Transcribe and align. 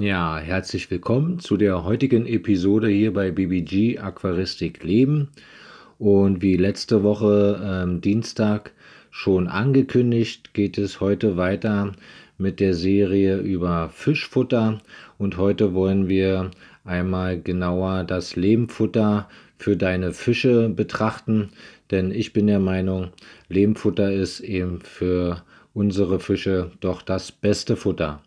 Ja, 0.00 0.38
herzlich 0.38 0.90
willkommen 0.90 1.40
zu 1.40 1.58
der 1.58 1.84
heutigen 1.84 2.24
Episode 2.24 2.88
hier 2.88 3.12
bei 3.12 3.30
BBG 3.30 3.98
Aquaristik 3.98 4.82
Leben. 4.82 5.28
Und 5.98 6.40
wie 6.40 6.56
letzte 6.56 7.02
Woche 7.02 7.60
ähm, 7.62 8.00
Dienstag 8.00 8.72
schon 9.10 9.46
angekündigt, 9.46 10.54
geht 10.54 10.78
es 10.78 11.02
heute 11.02 11.36
weiter 11.36 11.92
mit 12.38 12.60
der 12.60 12.72
Serie 12.72 13.40
über 13.40 13.90
Fischfutter. 13.90 14.80
Und 15.18 15.36
heute 15.36 15.74
wollen 15.74 16.08
wir 16.08 16.50
einmal 16.82 17.38
genauer 17.38 18.04
das 18.04 18.36
Lehmfutter 18.36 19.28
für 19.58 19.76
deine 19.76 20.14
Fische 20.14 20.70
betrachten. 20.70 21.50
Denn 21.90 22.10
ich 22.10 22.32
bin 22.32 22.46
der 22.46 22.60
Meinung, 22.60 23.10
Lehmfutter 23.50 24.10
ist 24.10 24.40
eben 24.40 24.80
für 24.80 25.42
unsere 25.74 26.20
Fische 26.20 26.70
doch 26.80 27.02
das 27.02 27.30
beste 27.30 27.76
Futter. 27.76 28.22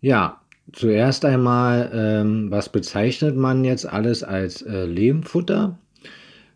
Ja, 0.00 0.42
Zuerst 0.74 1.24
einmal, 1.24 1.90
ähm, 1.94 2.50
was 2.50 2.68
bezeichnet 2.68 3.36
man 3.36 3.62
jetzt 3.64 3.86
alles 3.86 4.24
als 4.24 4.60
äh, 4.62 4.86
Lehmfutter? 4.86 5.78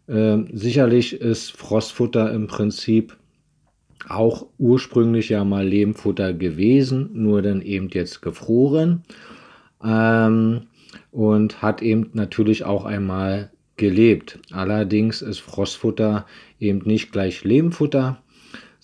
Ähm, 0.09 0.49
sicherlich 0.53 1.21
ist 1.21 1.53
Frostfutter 1.53 2.33
im 2.33 2.49
Prinzip 2.49 3.17
auch 4.09 4.47
ursprünglich 4.59 5.29
ja 5.29 5.45
mal 5.45 5.67
Lehmfutter 5.67 6.33
gewesen, 6.33 7.11
nur 7.13 7.43
dann 7.43 7.63
eben 7.63 7.91
jetzt 7.91 8.21
gefroren 8.21 9.05
ähm, 9.85 10.63
und 11.13 11.63
hat 11.63 11.81
eben 11.81 12.11
natürlich 12.15 12.65
auch 12.65 12.87
einmal 12.87 13.53
gelebt. 13.77 14.41
Allerdings 14.51 15.23
ist 15.23 15.39
Frostfutter 15.39 16.27
eben 16.59 16.81
nicht 16.85 17.13
gleich 17.13 17.45
Lehmfutter, 17.45 18.21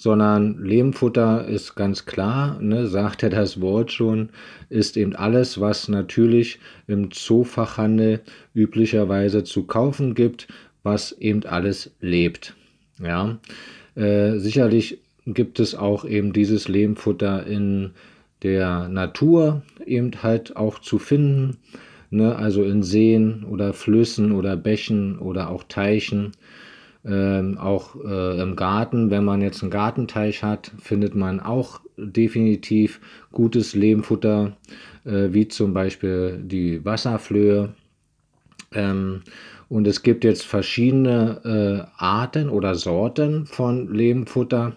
sondern 0.05 0.63
Lehmfutter 0.63 1.49
ist 1.49 1.77
ganz 1.77 2.05
klar, 2.05 2.61
ne, 2.61 2.89
sagt 2.89 3.23
ja 3.23 3.31
das 3.31 3.63
Wort 3.63 3.91
schon, 3.91 4.29
ist 4.69 4.99
eben 4.99 5.17
alles, 5.17 5.63
was 5.63 5.89
natürlich 5.89 6.59
im 6.87 7.11
Zoofachhandel 7.11 8.21
üblicherweise 8.53 9.45
zu 9.45 9.63
kaufen 9.63 10.15
gibt, 10.15 10.47
was 10.83 11.13
eben 11.13 11.47
alles 11.47 11.91
lebt. 12.03 12.55
Ja, 13.03 13.39
äh, 13.95 14.37
sicherlich 14.37 14.99
gibt 15.25 15.59
es 15.59 15.75
auch 15.75 16.05
eben 16.05 16.35
dieses 16.35 16.69
Lehmfutter 16.69 17.47
in 17.47 17.93
der 18.43 18.91
Natur 18.91 19.63
eben 19.87 20.23
halt 20.23 20.55
auch 20.55 20.81
zu 20.81 20.99
finden, 20.99 21.57
ne, 22.11 22.37
also 22.37 22.63
in 22.63 22.83
Seen 22.83 23.43
oder 23.45 23.73
Flüssen 23.73 24.33
oder 24.33 24.55
Bächen 24.59 25.19
oder 25.19 25.49
auch 25.49 25.65
Teichen 25.65 26.33
ähm, 27.05 27.59
auch 27.59 27.97
äh, 28.05 28.41
im 28.41 28.57
Garten, 28.57 29.11
wenn 29.11 29.25
man 29.25 29.43
jetzt 29.43 29.63
einen 29.63 29.71
Gartenteich 29.71 30.43
hat, 30.43 30.73
findet 30.81 31.15
man 31.15 31.41
auch 31.41 31.81
definitiv 31.97 33.01
gutes 33.31 33.75
Lehmfutter, 33.75 34.57
äh, 35.05 35.29
wie 35.31 35.49
zum 35.49 35.75
Beispiel 35.75 36.41
die 36.43 36.85
Wasserflöhe. 36.85 37.75
Ähm, 38.73 39.23
und 39.69 39.87
es 39.87 40.03
gibt 40.03 40.25
jetzt 40.25 40.45
verschiedene 40.45 41.41
äh, 41.45 42.03
Arten 42.03 42.49
oder 42.49 42.75
Sorten 42.75 43.47
von 43.47 43.93
Lehmfutter. 43.93 44.77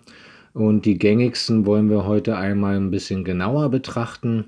Und 0.53 0.85
die 0.85 0.97
gängigsten 0.97 1.65
wollen 1.65 1.89
wir 1.89 2.05
heute 2.05 2.35
einmal 2.37 2.75
ein 2.75 2.89
bisschen 2.89 3.23
genauer 3.23 3.69
betrachten. 3.69 4.45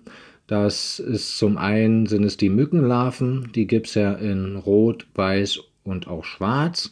Das 0.48 0.98
ist 0.98 1.38
zum 1.38 1.58
einen 1.58 2.08
sind 2.08 2.24
es 2.24 2.36
die 2.36 2.50
Mückenlarven, 2.50 3.52
die 3.54 3.68
gibt 3.68 3.88
es 3.88 3.94
ja 3.94 4.14
in 4.14 4.56
Rot, 4.56 5.06
Weiß 5.14 5.60
und 5.84 6.08
auch 6.08 6.24
Schwarz. 6.24 6.92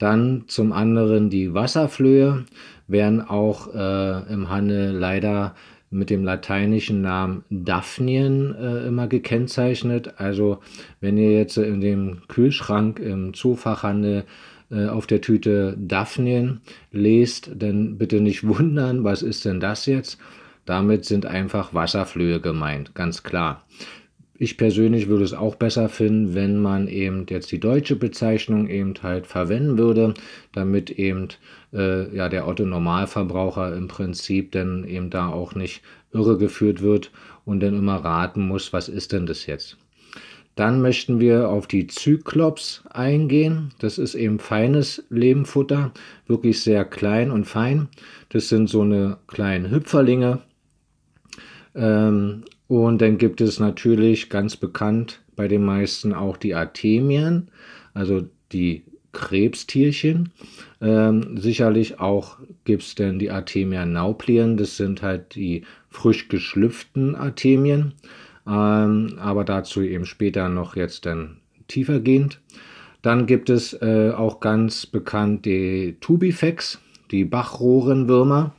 Dann 0.00 0.44
zum 0.46 0.72
anderen 0.72 1.28
die 1.28 1.52
Wasserflöhe 1.52 2.46
werden 2.88 3.20
auch 3.20 3.72
äh, 3.74 4.32
im 4.32 4.48
Handel 4.48 4.92
leider 4.92 5.54
mit 5.90 6.08
dem 6.08 6.24
lateinischen 6.24 7.02
Namen 7.02 7.44
Daphnien 7.50 8.54
äh, 8.54 8.86
immer 8.86 9.08
gekennzeichnet. 9.08 10.14
Also 10.16 10.60
wenn 11.00 11.18
ihr 11.18 11.32
jetzt 11.32 11.58
in 11.58 11.82
dem 11.82 12.22
Kühlschrank 12.28 12.98
im 12.98 13.34
Zoofachhandel 13.34 14.24
äh, 14.70 14.86
auf 14.86 15.06
der 15.06 15.20
Tüte 15.20 15.76
Daphnien 15.78 16.62
lest, 16.92 17.50
dann 17.54 17.98
bitte 17.98 18.22
nicht 18.22 18.46
wundern, 18.46 19.04
was 19.04 19.20
ist 19.20 19.44
denn 19.44 19.60
das 19.60 19.84
jetzt? 19.84 20.18
Damit 20.64 21.04
sind 21.04 21.26
einfach 21.26 21.74
Wasserflöhe 21.74 22.40
gemeint, 22.40 22.94
ganz 22.94 23.22
klar. 23.22 23.64
Ich 24.42 24.56
persönlich 24.56 25.08
würde 25.08 25.24
es 25.24 25.34
auch 25.34 25.56
besser 25.56 25.90
finden, 25.90 26.34
wenn 26.34 26.62
man 26.62 26.88
eben 26.88 27.26
jetzt 27.28 27.52
die 27.52 27.60
deutsche 27.60 27.94
Bezeichnung 27.94 28.70
eben 28.70 28.94
halt 29.02 29.26
verwenden 29.26 29.76
würde, 29.76 30.14
damit 30.52 30.88
eben 30.88 31.28
äh, 31.74 32.16
ja 32.16 32.30
der 32.30 32.48
Otto 32.48 32.64
Normalverbraucher 32.64 33.76
im 33.76 33.86
Prinzip 33.86 34.52
dann 34.52 34.84
eben 34.84 35.10
da 35.10 35.28
auch 35.28 35.54
nicht 35.54 35.82
irregeführt 36.14 36.80
wird 36.80 37.10
und 37.44 37.60
dann 37.60 37.76
immer 37.76 37.96
raten 37.96 38.48
muss, 38.48 38.72
was 38.72 38.88
ist 38.88 39.12
denn 39.12 39.26
das 39.26 39.44
jetzt? 39.44 39.76
Dann 40.56 40.80
möchten 40.80 41.20
wir 41.20 41.50
auf 41.50 41.66
die 41.66 41.86
Zyklops 41.86 42.82
eingehen. 42.88 43.72
Das 43.78 43.98
ist 43.98 44.14
eben 44.14 44.38
feines 44.38 45.04
Lehmfutter, 45.10 45.92
wirklich 46.26 46.62
sehr 46.62 46.86
klein 46.86 47.30
und 47.30 47.44
fein. 47.44 47.88
Das 48.30 48.48
sind 48.48 48.70
so 48.70 48.80
eine 48.80 49.18
kleinen 49.26 49.70
Hüpferlinge. 49.70 50.38
Ähm, 51.74 52.44
und 52.70 53.02
dann 53.02 53.18
gibt 53.18 53.40
es 53.40 53.58
natürlich 53.58 54.30
ganz 54.30 54.56
bekannt 54.56 55.22
bei 55.34 55.48
den 55.48 55.64
meisten 55.64 56.14
auch 56.14 56.36
die 56.36 56.54
Artemien, 56.54 57.48
also 57.94 58.28
die 58.52 58.84
Krebstierchen. 59.10 60.30
Ähm, 60.80 61.36
sicherlich 61.36 61.98
auch 61.98 62.36
gibt 62.62 62.84
es 62.84 62.94
dann 62.94 63.18
die 63.18 63.32
Artemia 63.32 63.84
nauplien, 63.84 64.56
das 64.56 64.76
sind 64.76 65.02
halt 65.02 65.34
die 65.34 65.64
frisch 65.88 66.28
geschlüpften 66.28 67.16
Artemien, 67.16 67.94
ähm, 68.46 69.18
aber 69.18 69.42
dazu 69.42 69.82
eben 69.82 70.06
später 70.06 70.48
noch 70.48 70.76
jetzt 70.76 71.06
dann 71.06 71.38
tiefergehend. 71.66 72.40
Dann 73.02 73.26
gibt 73.26 73.50
es 73.50 73.72
äh, 73.82 74.12
auch 74.16 74.38
ganz 74.38 74.86
bekannt 74.86 75.44
die 75.44 75.96
Tubifex, 76.00 76.78
die 77.10 77.24
Bachrohrenwürmer. 77.24 78.54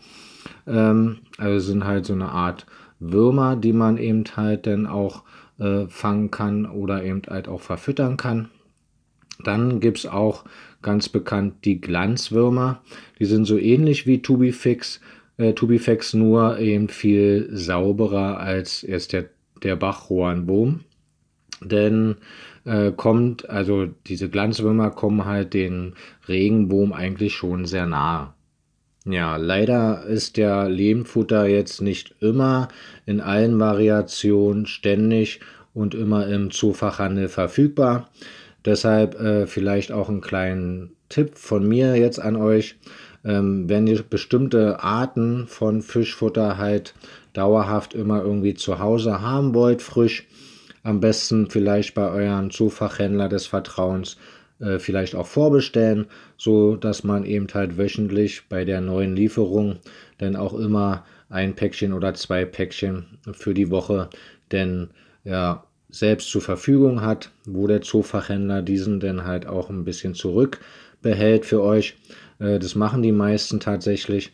Ähm, 0.67 1.19
also 1.38 1.66
sind 1.66 1.85
halt 1.85 2.05
so 2.05 2.11
eine 2.11 2.28
Art 2.28 2.66
Würmer, 3.01 3.56
die 3.56 3.73
man 3.73 3.97
eben 3.97 4.23
halt 4.35 4.67
dann 4.67 4.88
auch 4.88 5.23
äh, 5.59 5.88
fangen 5.88 6.31
kann 6.31 6.66
oder 6.66 7.03
eben 7.03 7.22
halt 7.28 7.47
auch 7.47 7.62
verfüttern 7.62 8.16
kann. 8.16 8.50
Dann 9.44 9.79
gibt 9.79 10.00
es 10.00 10.06
auch 10.06 10.45
ganz 10.81 11.09
bekannt 11.09 11.66
die 11.66 11.81
Glanzwürmer. 11.81 12.81
Die 13.19 13.25
sind 13.25 13.45
so 13.45 13.57
ähnlich 13.57 14.06
wie 14.06 14.22
Tubifix, 14.22 15.01
äh, 15.38 15.53
Tubifex, 15.53 16.13
nur 16.13 16.59
eben 16.59 16.88
viel 16.90 17.50
sauberer 17.51 18.40
als 18.40 18.84
erst 18.84 19.13
der, 19.13 19.25
der 19.63 19.75
Bachrohrenwurm. 19.75 20.81
Denn 21.63 22.17
äh, 22.66 22.91
kommt, 22.91 23.50
also 23.50 23.88
diese 24.07 24.29
Glanzwürmer 24.29 24.91
kommen 24.91 25.25
halt 25.25 25.53
den 25.53 25.94
Regenwurm 26.28 26.94
eigentlich 26.94 27.34
schon 27.34 27.66
sehr 27.66 27.85
nahe. 27.85 28.34
Ja, 29.06 29.38
leider 29.38 30.03
ist 30.06 30.38
der 30.38 30.69
Lehmfutter 30.69 31.47
jetzt 31.47 31.81
nicht 31.81 32.13
immer 32.19 32.67
in 33.07 33.19
allen 33.19 33.59
Variationen 33.59 34.67
ständig 34.67 35.39
und 35.73 35.95
immer 35.95 36.28
im 36.28 36.51
Zoofachhandel 36.51 37.28
verfügbar. 37.28 38.09
Deshalb 38.63 39.19
äh, 39.19 39.47
vielleicht 39.47 39.91
auch 39.91 40.07
einen 40.07 40.22
kleinen 40.22 40.91
Tipp 41.09 41.35
von 41.35 41.67
mir 41.67 41.95
jetzt 41.95 42.19
an 42.19 42.35
euch. 42.35 42.75
Ähm, 43.25 43.67
wenn 43.67 43.88
ihr 43.88 44.03
bestimmte 44.03 44.84
Arten 44.84 45.47
von 45.47 45.81
Fischfutter 45.81 46.57
halt 46.57 46.94
dauerhaft 47.34 47.95
immer 47.95 48.22
irgendwie 48.22 48.53
zu 48.53 48.78
Hause 48.78 49.22
haben 49.22 49.56
wollt, 49.56 49.81
frisch, 49.81 50.28
am 50.84 51.00
besten 51.00 51.50
vielleicht 51.50 51.95
bei 51.95 52.09
eurem 52.09 52.51
Zoofachhändler 52.51 53.29
des 53.29 53.47
Vertrauens 53.47 54.17
äh, 54.61 54.79
vielleicht 54.79 55.16
auch 55.16 55.27
vorbestellen, 55.27 56.05
so 56.38 56.75
dass 56.75 57.03
man 57.03 57.25
eben 57.25 57.47
halt 57.53 57.77
wöchentlich 57.77 58.44
bei 58.47 58.66
der 58.66 58.81
neuen 58.81 59.16
Lieferung 59.16 59.78
dann 60.17 60.35
auch 60.35 60.53
immer 60.53 61.05
ein 61.29 61.55
Päckchen 61.55 61.93
oder 61.93 62.13
zwei 62.13 62.46
Päckchen 62.46 63.05
für 63.34 63.53
die 63.53 63.72
Woche 63.72 64.09
denn 64.52 64.90
ja 65.23 65.63
selbst 65.90 66.29
zur 66.29 66.41
Verfügung 66.41 67.02
hat, 67.02 67.31
wo 67.46 67.67
der 67.67 67.81
Zoofachhändler 67.81 68.61
diesen 68.61 68.99
dann 68.99 69.25
halt 69.25 69.46
auch 69.46 69.69
ein 69.69 69.84
bisschen 69.84 70.13
zurückbehält 70.13 71.46
für 71.46 71.61
euch. 71.61 71.96
Äh, 72.40 72.59
das 72.59 72.75
machen 72.75 73.02
die 73.02 73.11
meisten 73.11 73.59
tatsächlich. 73.59 74.31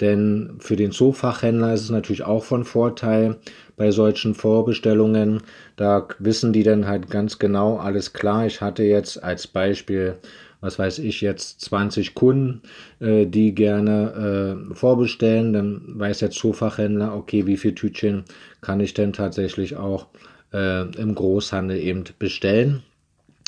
Denn 0.00 0.56
für 0.58 0.76
den 0.76 0.92
Zoofachhändler 0.92 1.74
ist 1.74 1.82
es 1.82 1.90
natürlich 1.90 2.22
auch 2.22 2.44
von 2.44 2.64
Vorteil 2.64 3.36
bei 3.76 3.90
solchen 3.90 4.34
Vorbestellungen. 4.34 5.42
Da 5.76 6.08
wissen 6.18 6.52
die 6.52 6.62
dann 6.62 6.86
halt 6.86 7.10
ganz 7.10 7.38
genau, 7.38 7.76
alles 7.76 8.12
klar, 8.12 8.46
ich 8.46 8.60
hatte 8.60 8.82
jetzt 8.82 9.22
als 9.22 9.46
Beispiel, 9.46 10.16
was 10.60 10.78
weiß 10.78 10.98
ich, 11.00 11.20
jetzt 11.20 11.60
20 11.62 12.14
Kunden, 12.14 12.62
äh, 13.00 13.26
die 13.26 13.54
gerne 13.54 14.66
äh, 14.70 14.74
vorbestellen. 14.74 15.52
Dann 15.52 15.82
weiß 15.86 16.18
der 16.18 16.30
Zoofachhändler, 16.30 17.14
okay, 17.14 17.46
wie 17.46 17.56
viele 17.56 17.74
Tütchen 17.74 18.24
kann 18.60 18.80
ich 18.80 18.94
denn 18.94 19.12
tatsächlich 19.12 19.76
auch 19.76 20.06
äh, 20.52 20.90
im 20.96 21.14
Großhandel 21.14 21.78
eben 21.78 22.04
bestellen. 22.18 22.82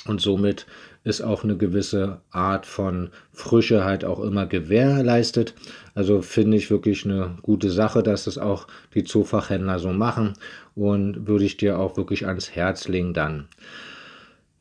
Und 0.07 0.21
somit 0.21 0.67
ist 1.05 1.21
auch 1.21 1.43
eine 1.43 1.57
gewisse 1.57 2.21
Art 2.31 2.67
von 2.67 3.11
Frische 3.33 3.85
halt 3.85 4.05
auch 4.05 4.21
immer 4.21 4.47
gewährleistet. 4.47 5.55
Also 5.95 6.23
finde 6.23 6.57
ich 6.57 6.71
wirklich 6.71 7.05
eine 7.05 7.37
gute 7.43 7.71
Sache, 7.71 8.03
dass 8.03 8.27
es 8.27 8.39
auch 8.39 8.67
die 8.95 9.05
Zoofachhändler 9.05 9.79
so 9.79 9.93
machen 9.93 10.35
und 10.75 11.27
würde 11.27 11.45
ich 11.45 11.57
dir 11.57 11.79
auch 11.79 11.97
wirklich 11.97 12.27
ans 12.27 12.51
Herz 12.51 12.89
legen 12.89 13.15
dann. 13.15 13.49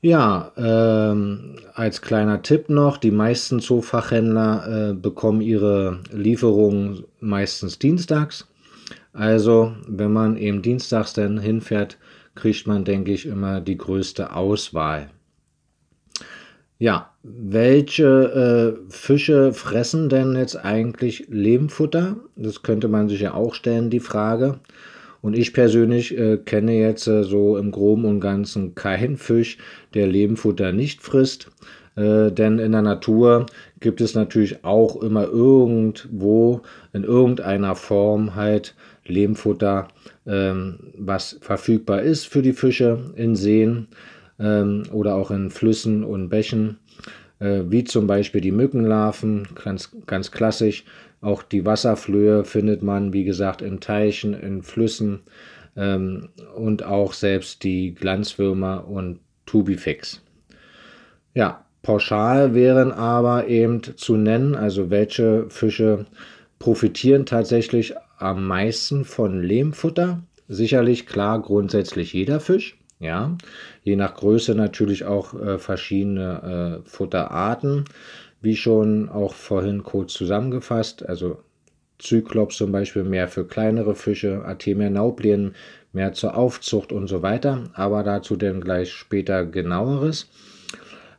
Ja, 0.04 0.52
ähm, 0.58 1.58
als 1.76 2.02
kleiner 2.02 2.42
Tipp 2.42 2.70
noch, 2.70 2.98
die 2.98 3.12
meisten 3.12 3.60
Zoofachhändler 3.60 4.90
äh, 4.90 4.94
bekommen 4.96 5.42
ihre 5.42 6.00
Lieferungen 6.12 7.04
meistens 7.20 7.78
dienstags. 7.78 8.48
Also, 9.14 9.76
wenn 9.88 10.12
man 10.12 10.38
eben 10.38 10.64
dienstags 10.64 11.14
dann 11.14 11.38
hinfährt, 11.38 12.00
kriegt 12.34 12.66
man, 12.66 12.84
denke 12.84 13.12
ich, 13.12 13.28
immer 13.28 13.62
die 13.62 13.78
größte 13.78 14.34
Auswahl. 14.34 15.12
Ja, 16.82 17.12
welche 17.22 18.76
äh, 18.90 18.92
Fische 18.92 19.54
fressen 19.54 20.10
denn 20.10 20.36
jetzt 20.36 20.56
eigentlich 20.56 21.28
Lehmfutter? 21.30 22.16
Das 22.36 22.64
könnte 22.64 22.88
man 22.88 23.08
sich 23.08 23.22
ja 23.22 23.36
auch 23.36 23.54
stellen, 23.54 23.92
die 23.92 24.00
Frage. 24.00 24.58
Und 25.22 25.38
ich 25.38 25.54
persönlich 25.54 26.18
äh, 26.18 26.38
kenne 26.38 26.74
jetzt 26.80 27.06
äh, 27.06 27.24
so 27.24 27.56
im 27.56 27.70
Groben 27.70 28.06
und 28.06 28.20
Ganzen 28.20 28.74
keinen 28.74 29.18
Fisch, 29.18 29.60
der 29.94 30.08
Lehmfutter 30.08 30.72
nicht 30.72 31.04
frisst. 31.04 31.52
Äh, 31.96 32.32
denn 32.32 32.58
in 32.58 32.72
der 32.72 32.82
Natur 32.82 33.46
gibt 33.80 34.02
es 34.02 34.16
natürlich 34.16 34.66
auch 34.66 35.04
immer 35.04 35.26
irgendwo 35.26 36.62
in 36.94 37.04
irgendeiner 37.04 37.76
Form 37.76 38.34
halt 38.34 38.74
Lehmfutter, 39.06 39.88
ähm, 40.26 40.80
was 40.98 41.38
verfügbar 41.42 42.02
ist 42.02 42.26
für 42.26 42.42
die 42.42 42.54
Fische 42.54 43.12
in 43.16 43.36
Seen 43.36 43.88
ähm, 44.42 44.84
oder 44.92 45.16
auch 45.16 45.32
in 45.32 45.52
Flüssen 45.52 46.04
und 46.04 46.30
Bächen, 46.30 46.80
äh, 47.40 47.62
wie 47.68 47.84
zum 47.84 48.08
Beispiel 48.08 48.42
die 48.42 48.52
Mückenlarven, 48.52 49.48
ganz, 49.64 49.92
ganz 50.08 50.32
klassisch. 50.32 50.84
Auch 51.22 51.44
die 51.44 51.66
Wasserflöhe 51.66 52.44
findet 52.44 52.82
man, 52.82 53.14
wie 53.14 53.24
gesagt, 53.24 53.62
in 53.62 53.80
Teichen, 53.80 54.34
in 54.34 54.64
Flüssen 54.64 55.20
ähm, 55.78 56.30
und 56.56 56.84
auch 56.84 57.14
selbst 57.14 57.64
die 57.64 57.94
Glanzwürmer 57.94 58.88
und 58.88 59.20
Tubifex. 59.46 60.22
Ja, 61.34 61.66
pauschal 61.84 62.56
wären 62.56 62.92
aber 62.92 63.48
eben 63.48 63.82
zu 63.84 64.18
nennen, 64.18 64.56
also 64.56 64.90
welche 64.90 65.46
Fische 65.50 66.08
profitieren 66.60 67.26
tatsächlich 67.26 67.94
am 68.18 68.48
meisten 68.48 69.06
von 69.06 69.42
Lehmfutter. 69.42 70.22
Sicherlich 70.48 71.06
klar 71.06 71.42
grundsätzlich 71.42 72.14
jeder 72.14 72.40
Fisch. 72.40 72.81
Ja, 73.02 73.36
je 73.82 73.96
nach 73.96 74.14
Größe 74.14 74.54
natürlich 74.54 75.06
auch 75.06 75.34
äh, 75.34 75.58
verschiedene 75.58 76.82
äh, 76.84 76.88
Futterarten, 76.88 77.86
wie 78.42 78.56
schon 78.56 79.10
auch 79.10 79.34
vorhin 79.34 79.82
kurz 79.82 80.14
zusammengefasst. 80.14 81.10
Also 81.10 81.40
Zyklops 81.98 82.58
zum 82.58 82.72
Beispiel 82.72 83.04
mehr 83.04 83.28
für 83.28 83.46
kleinere 83.46 83.96
Fische, 83.96 84.46
Artemia 84.46 84.92
nauplien 84.92 85.56
mehr 85.94 86.14
zur 86.14 86.38
Aufzucht 86.38 86.92
und 86.92 87.08
so 87.08 87.24
weiter. 87.24 87.64
Aber 87.74 88.04
dazu 88.04 88.36
dann 88.36 88.62
gleich 88.62 88.92
später 88.92 89.46
genaueres. 89.46 90.30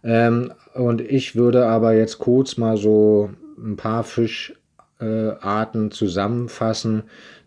Ähm, 0.05 0.53
und 0.75 1.01
ich 1.01 1.35
würde 1.35 1.67
aber 1.67 1.95
jetzt 1.95 2.21
kurz 2.21 2.59
mal 2.59 2.77
so 2.77 3.31
ein 3.59 3.77
paar 3.77 4.05
Fischarten 4.05 5.87
äh, 5.87 5.91
zusammenfassen, 5.91 7.03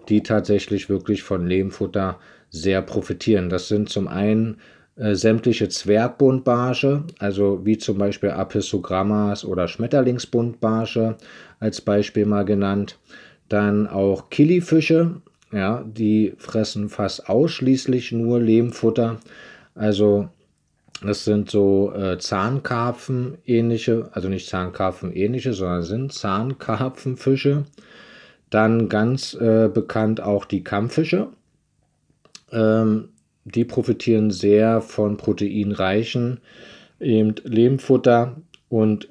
die 0.10 0.24
tatsächlich 0.24 0.90
wirklich 0.90 1.24
von 1.24 1.48
Lehmfutter 1.48 2.20
sehr 2.56 2.81
profitieren. 2.81 3.50
Das 3.50 3.68
sind 3.68 3.90
zum 3.90 4.07
einen 4.07 4.57
äh, 4.96 5.16
sämtliche 5.16 5.68
Zwergbuntbarsche, 5.68 7.04
also 7.19 7.66
wie 7.66 7.78
zum 7.78 7.98
Beispiel 7.98 8.30
Apissogrammas 8.31 9.44
oder 9.44 9.68
Schmetterlingsbuntbarsche 9.68 11.18
als 11.60 11.81
Beispiel 11.81 12.25
mal 12.25 12.46
genannt. 12.46 12.98
Dann 13.50 13.88
auch 13.88 14.30
Killifische, 14.30 15.22
ja, 15.52 15.84
die 15.86 16.34
fressen 16.38 16.90
fast 16.90 17.30
ausschließlich 17.30 18.12
nur 18.13 18.40
Lehmfutter. 18.40 19.19
Also 19.75 20.30
das 21.01 21.25
sind 21.25 21.51
so 21.51 21.94
äh, 21.94 22.18
Zahnkarpfen 22.18 23.38
ähnliche, 23.46 24.10
also 24.13 24.30
nicht 24.30 24.48
Zahnkarpfen 24.48 25.12
ähnliche, 25.13 25.54
sondern 25.54 25.84
sind 25.84 26.13
Zahnkarpfenfische. 26.13 27.66
Dann 28.50 28.88
ganz 28.88 29.34
äh, 29.34 29.68
bekannt 29.68 30.22
auch 30.22 30.46
die 30.46 30.63
Kampffische. 30.63 31.28
Ähm, 32.56 33.10
die 33.44 33.66
profitieren 33.66 34.31
sehr 34.31 34.81
von 34.81 35.18
proteinreichen 35.18 36.40
eben 37.00 37.36
Lehmfutter 37.44 38.38
und 38.69 39.10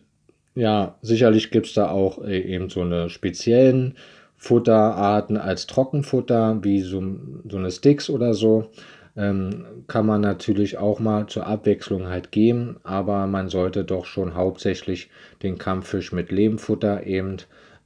ja, 0.56 0.96
sicherlich 1.02 1.50
gibt 1.50 1.66
es 1.66 1.74
da 1.74 1.90
auch 1.90 2.22
äh, 2.24 2.40
eben 2.40 2.70
so 2.70 2.80
eine 2.80 3.10
speziellen 3.10 3.96
Futterarten 4.36 5.36
als 5.36 5.66
Trockenfutter, 5.66 6.62
wie 6.62 6.80
so, 6.80 7.02
so 7.48 7.56
eine 7.56 7.70
Sticks 7.70 8.10
oder 8.10 8.34
so. 8.34 8.70
Ähm, 9.16 9.64
kann 9.86 10.06
man 10.06 10.20
natürlich 10.20 10.76
auch 10.76 10.98
mal 10.98 11.26
zur 11.28 11.46
Abwechslung 11.46 12.08
halt 12.08 12.32
geben, 12.32 12.78
aber 12.82 13.26
man 13.26 13.48
sollte 13.48 13.84
doch 13.84 14.06
schon 14.06 14.34
hauptsächlich 14.34 15.08
den 15.42 15.56
Kampffisch 15.56 16.12
mit 16.12 16.32
Lehmfutter 16.32 17.06
eben 17.06 17.36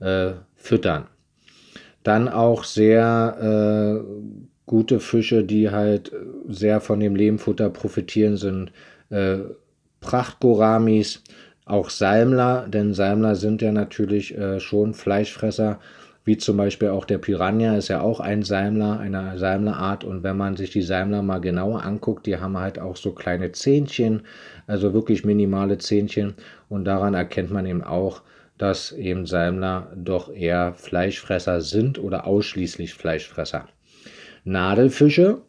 äh, 0.00 0.32
füttern. 0.56 1.06
Dann 2.02 2.28
auch 2.28 2.64
sehr 2.64 4.02
äh, 4.02 4.38
gute 4.68 5.00
Fische, 5.00 5.42
die 5.42 5.70
halt 5.70 6.12
sehr 6.48 6.80
von 6.80 7.00
dem 7.00 7.16
Lehmfutter 7.16 7.70
profitieren, 7.70 8.36
sind 8.36 8.70
äh, 9.10 9.38
Prachtgoramis, 10.00 11.24
auch 11.64 11.90
Salmler, 11.90 12.66
denn 12.68 12.94
Salmler 12.94 13.34
sind 13.34 13.60
ja 13.60 13.72
natürlich 13.72 14.38
äh, 14.38 14.60
schon 14.60 14.94
Fleischfresser, 14.94 15.80
wie 16.24 16.36
zum 16.36 16.56
Beispiel 16.58 16.88
auch 16.88 17.06
der 17.06 17.18
Piranha 17.18 17.76
ist 17.76 17.88
ja 17.88 18.02
auch 18.02 18.20
ein 18.20 18.42
Salmler, 18.42 19.00
eine 19.00 19.38
Salmlerart. 19.38 20.04
Und 20.04 20.22
wenn 20.22 20.36
man 20.36 20.56
sich 20.56 20.70
die 20.70 20.82
Salmler 20.82 21.22
mal 21.22 21.40
genauer 21.40 21.84
anguckt, 21.84 22.26
die 22.26 22.36
haben 22.36 22.58
halt 22.58 22.78
auch 22.78 22.96
so 22.96 23.12
kleine 23.12 23.52
Zähnchen, 23.52 24.22
also 24.66 24.92
wirklich 24.92 25.24
minimale 25.24 25.78
Zähnchen. 25.78 26.34
Und 26.68 26.84
daran 26.84 27.14
erkennt 27.14 27.50
man 27.50 27.64
eben 27.64 27.82
auch, 27.82 28.20
dass 28.58 28.92
eben 28.92 29.24
Salmler 29.24 29.90
doch 29.96 30.30
eher 30.30 30.74
Fleischfresser 30.74 31.62
sind 31.62 31.98
oder 31.98 32.26
ausschließlich 32.26 32.92
Fleischfresser. 32.92 33.66
Nadelfische 34.48 35.42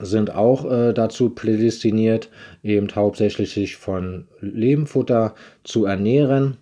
sind 0.00 0.34
auch 0.34 0.70
äh, 0.70 0.92
dazu 0.92 1.30
prädestiniert, 1.30 2.28
eben 2.62 2.88
hauptsächlich 2.94 3.52
sich 3.52 3.76
von 3.76 4.26
Lehmfutter 4.40 5.34
zu 5.64 5.86
ernähren. 5.86 6.58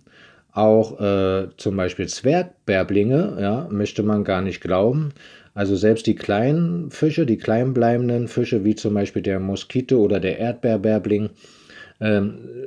Auch 0.53 1.01
äh, 1.01 1.47
zum 1.57 1.75
Beispiel 1.75 2.07
Zwergbärblinge, 2.07 3.37
ja, 3.41 3.67
möchte 3.69 4.03
man 4.03 4.23
gar 4.23 4.41
nicht 4.41 4.61
glauben. 4.61 5.11
Also 5.53 5.75
selbst 5.75 6.07
die 6.07 6.15
kleinen 6.15 6.91
Fische, 6.91 7.25
die 7.25 7.37
klein 7.37 7.73
bleibenden 7.73 8.27
Fische, 8.27 8.63
wie 8.63 8.75
zum 8.75 8.93
Beispiel 8.93 9.21
der 9.21 9.39
Moskito 9.39 9.97
oder 9.97 10.19
der 10.19 10.37
Erdbeerbärbling, 10.39 11.29
äh, 11.99 12.21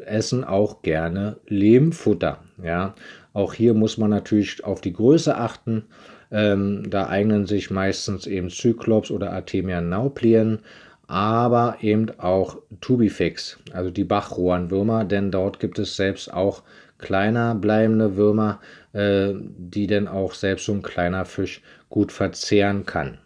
essen 0.05 0.45
auch 0.45 0.83
gerne 0.83 1.37
Lehmfutter. 1.47 2.41
Ja. 2.63 2.95
Auch 3.39 3.55
hier 3.55 3.73
muss 3.73 3.99
man 3.99 4.11
natürlich 4.11 4.65
auf 4.65 4.81
die 4.81 4.93
Größe 4.93 5.37
achten. 5.37 5.85
Ähm, 6.33 6.91
da 6.91 7.07
eignen 7.07 7.47
sich 7.47 7.71
meistens 7.71 8.27
eben 8.27 8.51
Zyklops 8.51 9.13
oder 9.13 9.33
Artemia 9.33 9.81
nauplien, 9.81 10.59
aber 11.07 11.77
eben 11.81 12.11
auch 12.19 12.57
Tubifex, 12.81 13.61
also 13.73 13.91
die 13.91 14.03
Bachrohrenwürmer, 14.03 15.05
denn 15.05 15.31
dort 15.31 15.61
gibt 15.61 15.79
es 15.79 15.95
selbst 15.95 16.35
auch 16.35 16.65
kleiner 16.99 17.55
bleibende 17.55 18.17
Würmer, 18.17 18.59
äh, 18.93 19.35
die 19.35 19.87
denn 19.87 20.09
auch 20.09 20.35
selbst 20.35 20.65
so 20.65 20.73
ein 20.73 20.83
kleiner 20.83 21.25
Fisch 21.25 21.63
gut 21.91 22.11
verzehren 22.11 22.87
kann. 22.87 23.19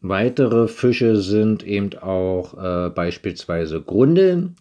Weitere 0.00 0.68
Fische 0.68 1.16
sind 1.16 1.66
eben 1.66 1.98
auch 1.98 2.54
äh, 2.54 2.90
beispielsweise 2.90 3.80
Grundeln 3.80 4.54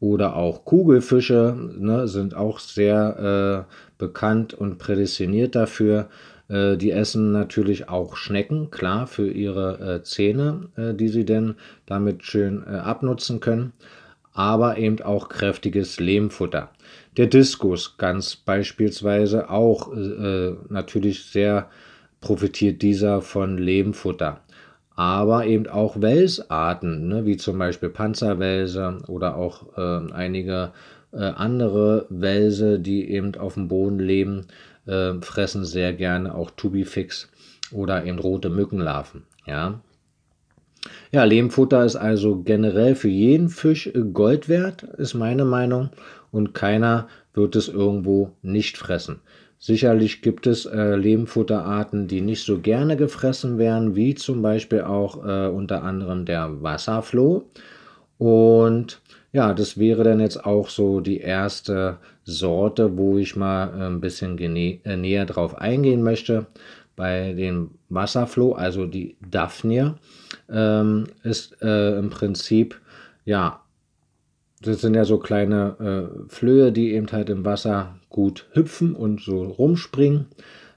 oder 0.00 0.36
auch 0.36 0.64
Kugelfische, 0.64 1.56
ne, 1.78 2.06
sind 2.08 2.34
auch 2.34 2.58
sehr 2.58 3.66
äh, 3.68 3.74
bekannt 3.98 4.54
und 4.54 4.78
prädestiniert 4.78 5.54
dafür, 5.54 6.08
äh, 6.48 6.76
die 6.76 6.90
essen 6.90 7.32
natürlich 7.32 7.88
auch 7.88 8.16
Schnecken, 8.16 8.70
klar, 8.70 9.06
für 9.06 9.30
ihre 9.30 9.96
äh, 9.96 10.02
Zähne, 10.02 10.68
äh, 10.76 10.94
die 10.94 11.08
sie 11.08 11.24
denn 11.24 11.54
damit 11.86 12.24
schön 12.24 12.64
abnutzen 12.64 13.40
können, 13.40 13.72
aber 14.32 14.78
eben 14.78 15.02
auch 15.02 15.28
kräftiges 15.28 16.00
Lehmfutter. 16.00 16.70
Der 17.16 17.26
Diskus 17.26 17.96
ganz 17.98 18.36
beispielsweise 18.36 19.50
auch 19.50 19.92
natürlich 20.68 21.24
sehr 21.24 21.68
profitiert 22.20 22.82
dieser 22.82 23.20
von 23.20 23.58
Lehmfutter 23.58 24.40
aber 24.98 25.46
eben 25.46 25.68
auch 25.68 26.00
Welsarten, 26.00 27.06
ne, 27.06 27.24
wie 27.24 27.36
zum 27.36 27.56
Beispiel 27.56 27.88
Panzerwälse 27.88 28.98
oder 29.06 29.36
auch 29.36 29.78
äh, 29.78 30.12
einige 30.12 30.72
äh, 31.12 31.18
andere 31.18 32.06
Wälse, 32.08 32.80
die 32.80 33.08
eben 33.08 33.36
auf 33.36 33.54
dem 33.54 33.68
Boden 33.68 34.00
leben, 34.00 34.48
äh, 34.86 35.12
fressen 35.20 35.64
sehr 35.64 35.92
gerne 35.92 36.34
auch 36.34 36.50
Tubifix 36.50 37.28
oder 37.70 38.04
eben 38.06 38.18
rote 38.18 38.50
Mückenlarven. 38.50 39.22
Ja. 39.46 39.82
Ja, 41.12 41.22
Lehmfutter 41.22 41.84
ist 41.84 41.94
also 41.94 42.42
generell 42.42 42.96
für 42.96 43.08
jeden 43.08 43.50
Fisch 43.50 43.92
Gold 44.12 44.48
wert, 44.48 44.82
ist 44.82 45.14
meine 45.14 45.44
Meinung. 45.44 45.90
Und 46.32 46.54
keiner 46.54 47.06
wird 47.34 47.54
es 47.54 47.68
irgendwo 47.68 48.32
nicht 48.42 48.76
fressen. 48.76 49.20
Sicherlich 49.58 50.22
gibt 50.22 50.46
es 50.46 50.66
äh, 50.66 50.94
Lehmfutterarten, 50.94 52.06
die 52.06 52.20
nicht 52.20 52.44
so 52.44 52.60
gerne 52.60 52.96
gefressen 52.96 53.58
werden, 53.58 53.96
wie 53.96 54.14
zum 54.14 54.40
Beispiel 54.40 54.82
auch 54.82 55.24
äh, 55.24 55.48
unter 55.48 55.82
anderem 55.82 56.24
der 56.24 56.62
Wasserfloh. 56.62 57.44
Und 58.18 59.00
ja, 59.32 59.52
das 59.54 59.76
wäre 59.76 60.04
dann 60.04 60.20
jetzt 60.20 60.44
auch 60.44 60.68
so 60.68 61.00
die 61.00 61.18
erste 61.18 61.98
Sorte, 62.24 62.96
wo 62.96 63.18
ich 63.18 63.34
mal 63.34 63.68
äh, 63.68 63.86
ein 63.86 64.00
bisschen 64.00 64.38
äh, 64.38 64.96
näher 64.96 65.26
drauf 65.26 65.58
eingehen 65.58 66.02
möchte. 66.02 66.46
Bei 66.94 67.32
dem 67.32 67.72
Wasserfloh, 67.88 68.52
also 68.52 68.86
die 68.86 69.16
Daphne, 69.20 69.96
ähm, 70.50 71.04
ist 71.22 71.60
äh, 71.62 71.98
im 71.98 72.10
Prinzip 72.10 72.80
ja 73.24 73.60
das 74.62 74.80
sind 74.80 74.94
ja 74.94 75.04
so 75.04 75.18
kleine 75.18 76.10
äh, 76.28 76.28
Flöhe, 76.28 76.72
die 76.72 76.92
eben 76.92 77.10
halt 77.12 77.30
im 77.30 77.44
Wasser 77.44 77.96
gut 78.08 78.46
hüpfen 78.52 78.94
und 78.94 79.20
so 79.20 79.42
rumspringen. 79.44 80.26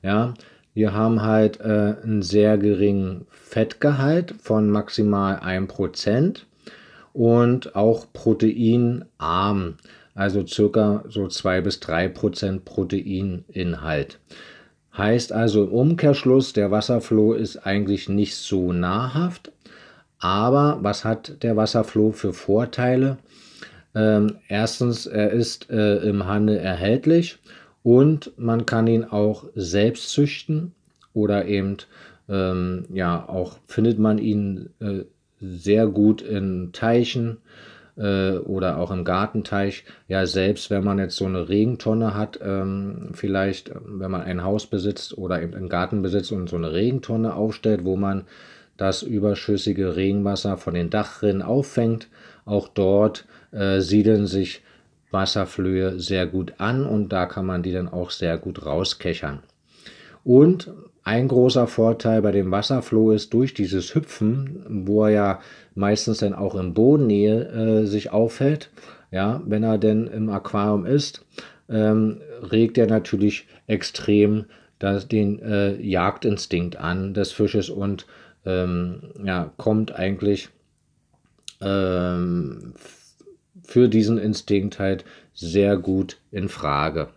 Ja, 0.04 0.34
wir 0.74 0.94
haben 0.94 1.22
halt 1.22 1.60
äh, 1.60 1.96
einen 2.02 2.22
sehr 2.22 2.58
geringen 2.58 3.26
Fettgehalt 3.30 4.36
von 4.42 4.70
maximal 4.70 5.40
1% 5.40 6.44
und 7.14 7.76
auch 7.76 8.06
proteinarm, 8.14 9.76
also 10.16 10.46
circa 10.46 11.04
so 11.10 11.28
2 11.28 11.62
bis 11.62 11.80
3% 11.80 12.62
Proteininhalt. 12.62 14.20
Heißt 14.98 15.32
also 15.34 15.66
im 15.66 15.72
Umkehrschluss, 15.72 16.54
der 16.54 16.72
Wasserfloh 16.72 17.34
ist 17.34 17.58
eigentlich 17.66 18.10
nicht 18.10 18.36
so 18.36 18.74
nahrhaft, 18.74 19.52
aber 20.20 20.80
was 20.82 21.04
hat 21.04 21.44
der 21.44 21.58
Wasserfloh 21.58 22.12
für 22.12 22.34
Vorteile? 22.34 23.18
Ähm, 23.94 24.38
erstens, 24.48 25.06
er 25.06 25.32
ist 25.32 25.70
äh, 25.70 25.98
im 25.98 26.26
Handel 26.26 26.58
erhältlich 26.58 27.40
und 27.84 28.32
man 28.38 28.66
kann 28.66 28.88
ihn 28.88 29.04
auch 29.04 29.46
selbst 29.56 30.10
züchten 30.10 30.74
oder 31.14 31.46
eben, 31.46 31.78
ähm, 32.30 32.86
ja, 32.94 33.28
auch 33.28 33.58
findet 33.68 34.00
man 34.00 34.18
ihn 34.18 34.70
äh, 34.80 35.04
sehr 35.42 35.88
gut 35.88 36.22
in 36.22 36.70
Teichen 36.72 37.38
äh, 37.98 38.38
oder 38.38 38.78
auch 38.78 38.92
im 38.92 39.04
Gartenteich. 39.04 39.84
Ja, 40.08 40.26
selbst 40.26 40.70
wenn 40.70 40.84
man 40.84 41.00
jetzt 41.00 41.16
so 41.16 41.26
eine 41.26 41.50
Regentonne 41.50 42.14
hat, 42.16 42.40
ähm, 42.42 43.10
vielleicht, 43.14 43.72
wenn 43.86 44.12
man 44.12 44.22
ein 44.22 44.44
Haus 44.44 44.68
besitzt 44.68 45.18
oder 45.18 45.42
eben 45.42 45.56
einen 45.56 45.70
Garten 45.70 46.02
besitzt 46.02 46.32
und 46.32 46.50
so 46.50 46.56
eine 46.56 46.72
Regentonne 46.72 47.34
aufstellt, 47.34 47.84
wo 47.84 47.96
man 47.98 48.24
das 48.78 49.04
überschüssige 49.04 49.96
Regenwasser 49.96 50.58
von 50.58 50.74
den 50.74 50.90
Dachrinnen 50.90 51.42
auffängt, 51.42 52.08
auch 52.46 52.68
dort 52.68 53.26
äh, 53.52 53.80
siedeln 53.82 54.28
sich 54.28 54.62
Wasserflöhe 55.12 56.00
sehr 56.00 56.26
gut 56.26 56.54
an 56.58 56.86
und 56.86 57.10
da 57.10 57.26
kann 57.26 57.46
man 57.46 57.64
die 57.64 57.74
dann 57.74 57.90
auch 57.90 58.12
sehr 58.12 58.38
gut 58.38 58.66
rauskechern. 58.66 59.40
Und 60.24 60.72
ein 61.04 61.28
großer 61.28 61.68
Vorteil 61.68 62.22
bei 62.22 62.32
dem 62.32 62.52
Wasserfloh 62.52 63.12
ist 63.12 63.34
durch 63.34 63.54
dieses 63.54 63.96
Hüpfen, 63.96 64.66
wo 64.70 65.06
er 65.06 65.10
ja 65.10 65.40
meistens 65.74 66.20
dann 66.20 66.34
auch 66.34 66.56
in 66.56 66.74
Bodennähe 66.74 67.48
äh, 67.82 67.86
sich 67.86 68.12
aufhält, 68.12 68.70
ja, 69.10 69.42
wenn 69.46 69.64
er 69.64 69.78
denn 69.78 70.08
im 70.08 70.30
Aquarium 70.30 70.86
ist, 70.86 71.26
ähm, 71.70 72.22
regt 72.52 72.78
er 72.78 72.88
natürlich 72.88 73.48
extrem 73.68 74.46
das, 74.80 75.08
den 75.08 75.40
äh, 75.40 75.76
Jagdinstinkt 75.82 76.78
an 76.78 77.14
des 77.14 77.32
Fisches 77.32 77.70
und 77.70 78.06
ähm, 78.46 79.02
ja, 79.24 79.52
kommt 79.58 79.96
eigentlich 79.96 80.50
ähm, 81.62 82.74
für 83.72 83.88
diesen 83.88 84.18
Instinkt 84.18 84.80
halt 84.80 85.06
sehr 85.34 85.78
gut 85.78 86.18
in 86.30 86.50
Frage. 86.50 87.08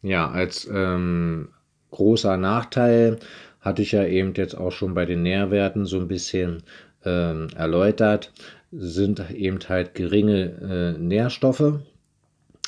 Ja, 0.00 0.30
als 0.30 0.66
ähm, 0.72 1.48
großer 1.90 2.38
Nachteil 2.38 3.18
hatte 3.60 3.82
ich 3.82 3.92
ja 3.92 4.04
eben 4.06 4.32
jetzt 4.34 4.56
auch 4.56 4.72
schon 4.72 4.94
bei 4.94 5.04
den 5.04 5.22
Nährwerten 5.22 5.84
so 5.84 6.00
ein 6.00 6.08
bisschen 6.08 6.62
ähm, 7.04 7.48
erläutert, 7.54 8.32
sind 8.72 9.30
eben 9.30 9.58
halt 9.68 9.94
geringe 9.94 10.94
äh, 10.96 10.98
Nährstoffe. 10.98 11.80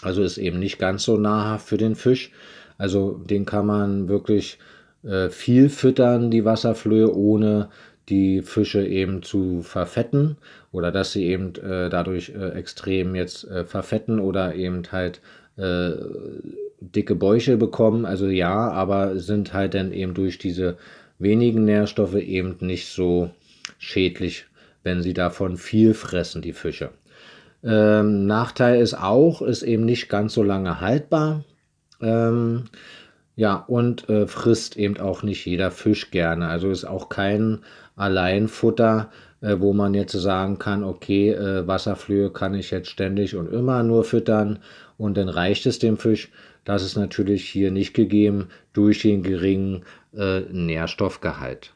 Also 0.03 0.23
ist 0.23 0.37
eben 0.37 0.59
nicht 0.59 0.79
ganz 0.79 1.05
so 1.05 1.17
nahrhaft 1.17 1.67
für 1.67 1.79
den 1.79 1.95
Fisch. 1.95 2.31
Also 2.77 3.13
den 3.13 3.47
kann 3.47 3.65
man 3.65 4.09
wirklich 4.09 4.59
äh, 5.03 5.31
viel 5.31 5.71
füttern, 5.71 6.31
die 6.31 6.45
Wasserflöhe, 6.45 7.11
ohne 7.15 7.71
die 8.09 8.43
Fische 8.43 8.87
eben 8.87 9.23
zu 9.23 9.63
verfetten 9.63 10.37
oder 10.73 10.91
dass 10.91 11.13
sie 11.13 11.27
eben 11.27 11.55
äh, 11.57 11.89
dadurch 11.89 12.31
äh, 12.31 12.51
extrem 12.51 13.15
jetzt 13.15 13.45
äh, 13.45 13.65
verfetten 13.65 14.19
oder 14.21 14.55
eben 14.55 14.83
halt 14.91 15.21
äh, 15.57 15.93
dicke 16.81 17.15
Bäuche 17.15 17.57
bekommen. 17.57 18.05
Also 18.05 18.29
ja, 18.29 18.71
aber 18.71 19.19
sind 19.19 19.53
halt 19.53 19.75
dann 19.75 19.93
eben 19.93 20.15
durch 20.15 20.39
diese 20.39 20.77
wenigen 21.19 21.65
Nährstoffe 21.65 22.15
eben 22.15 22.57
nicht 22.61 22.89
so 22.89 23.31
schädlich, 23.79 24.47
wenn 24.83 25.03
sie 25.03 25.15
davon 25.15 25.57
viel 25.57 25.95
fressen, 25.95 26.43
die 26.43 26.53
Fische. 26.53 26.91
Ähm, 27.65 28.27
Nachteil 28.27 28.81
ist 28.81 28.95
auch, 28.95 29.43
ist 29.43 29.63
eben 29.63 29.85
nicht 29.85 30.09
ganz 30.09 30.35
so 30.35 30.43
lange 30.43 30.81
haltbar. 30.81 31.45
Ähm, 32.01 32.67
ja, 33.39 33.55
und 33.69 34.09
äh, 34.09 34.27
frisst 34.27 34.77
eben 34.77 34.99
auch 34.99 35.23
nicht 35.23 35.47
jeder 35.47 35.71
Fisch 35.71 36.11
gerne. 36.11 36.49
Also 36.49 36.71
ist 36.71 36.85
auch 36.85 37.09
kein 37.09 37.61
Alleinfutter, 37.95 39.13
äh, 39.43 39.55
wo 39.61 39.73
man 39.73 39.95
jetzt 39.95 40.11
sagen 40.15 40.59
kann, 40.59 40.83
okay, 40.83 41.31
äh, 41.31 41.65
Wasserflöhe 41.65 42.31
kann 42.31 42.55
ich 42.55 42.73
jetzt 42.73 42.91
ständig 42.91 43.37
und 43.37 43.49
immer 43.53 43.85
nur 43.85 44.03
füttern 44.03 44.59
und 44.97 45.17
dann 45.17 45.29
reicht 45.29 45.67
es 45.67 45.79
dem 45.79 45.99
Fisch. 45.99 46.33
Das 46.65 46.83
ist 46.83 46.97
natürlich 46.97 47.49
hier 47.49 47.71
nicht 47.71 47.95
gegeben 47.95 48.49
durch 48.73 49.03
den 49.03 49.23
geringen 49.23 49.85
äh, 50.17 50.41
Nährstoffgehalt. 50.41 51.75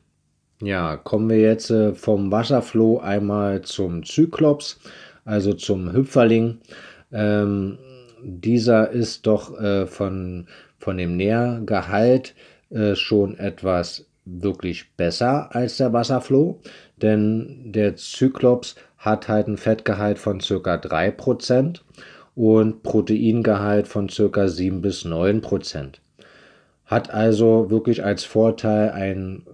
Ja, 0.61 0.97
kommen 0.97 1.31
wir 1.31 1.39
jetzt 1.39 1.71
äh, 1.71 1.95
vom 1.95 2.33
Wasserfloh 2.33 2.99
einmal 2.99 3.63
zum 3.63 4.03
Zyklops, 4.03 4.81
also 5.25 5.53
zum 5.53 5.93
Hüpferling. 5.93 6.59
Ähm, 7.13 7.79
dieser 8.25 8.91
ist 8.91 9.29
doch 9.29 9.61
äh, 9.61 9.87
von, 9.87 10.47
von 10.83 10.97
dem 10.97 11.17
Nährgehalt 11.17 12.35
äh, 12.71 12.97
schon 12.97 13.39
etwas 13.39 14.07
wirklich 14.25 14.97
besser 14.97 15.55
als 15.55 15.77
der 15.77 15.93
Wasserfloh, 15.93 16.61
denn 16.97 17.73
der 17.73 17.95
Zyklops 17.95 18.75
hat 18.99 19.29
halt 19.29 19.47
einen 19.47 19.59
Fettgehalt 19.59 20.19
von 20.19 20.39
ca. 20.39 20.75
3% 20.75 21.81
und 22.35 22.83
Proteingehalt 22.83 23.87
von 23.87 24.09
ca. 24.09 24.49
7 24.49 24.83
bis 24.83 25.05
9%. 25.05 25.95
Hat 26.87 27.15
also 27.15 27.71
wirklich 27.71 28.05
als 28.05 28.25
Vorteil 28.25 28.91
einen 28.91 29.47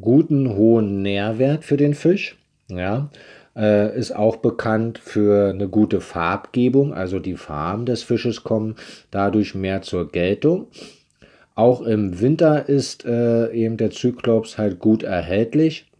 guten 0.00 0.54
hohen 0.56 1.02
Nährwert 1.02 1.64
für 1.64 1.76
den 1.76 1.92
Fisch. 1.92 2.38
Ja, 2.68 3.10
äh, 3.56 3.96
ist 3.96 4.14
auch 4.14 4.36
bekannt 4.36 4.98
für 4.98 5.50
eine 5.50 5.68
gute 5.68 6.00
Farbgebung, 6.00 6.94
also 6.94 7.18
die 7.18 7.36
Farben 7.36 7.86
des 7.86 8.02
Fisches 8.02 8.44
kommen 8.44 8.76
dadurch 9.10 9.54
mehr 9.54 9.82
zur 9.82 10.10
Geltung. 10.10 10.68
Auch 11.54 11.82
im 11.82 12.20
Winter 12.20 12.68
ist 12.68 13.04
äh, 13.04 13.52
eben 13.52 13.76
der 13.76 13.90
Zyklops 13.90 14.56
halt 14.56 14.78
gut 14.78 15.02
erhältlich 15.02 15.90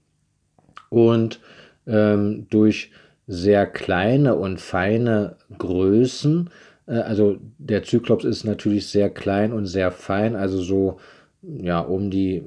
und 0.89 1.41
ähm, 1.87 2.47
durch 2.49 2.91
sehr 3.27 3.67
kleine 3.67 4.35
und 4.35 4.61
feine 4.61 5.37
Größen, 5.59 6.51
äh, 6.87 6.95
also 6.95 7.37
der 7.59 7.83
Zyklops 7.83 8.25
ist 8.25 8.45
natürlich 8.45 8.89
sehr 8.89 9.11
klein 9.11 9.53
und 9.53 9.67
sehr 9.67 9.91
fein, 9.91 10.37
also 10.37 10.61
so 10.61 10.99
ja 11.43 11.81
um 11.81 12.11
die 12.11 12.43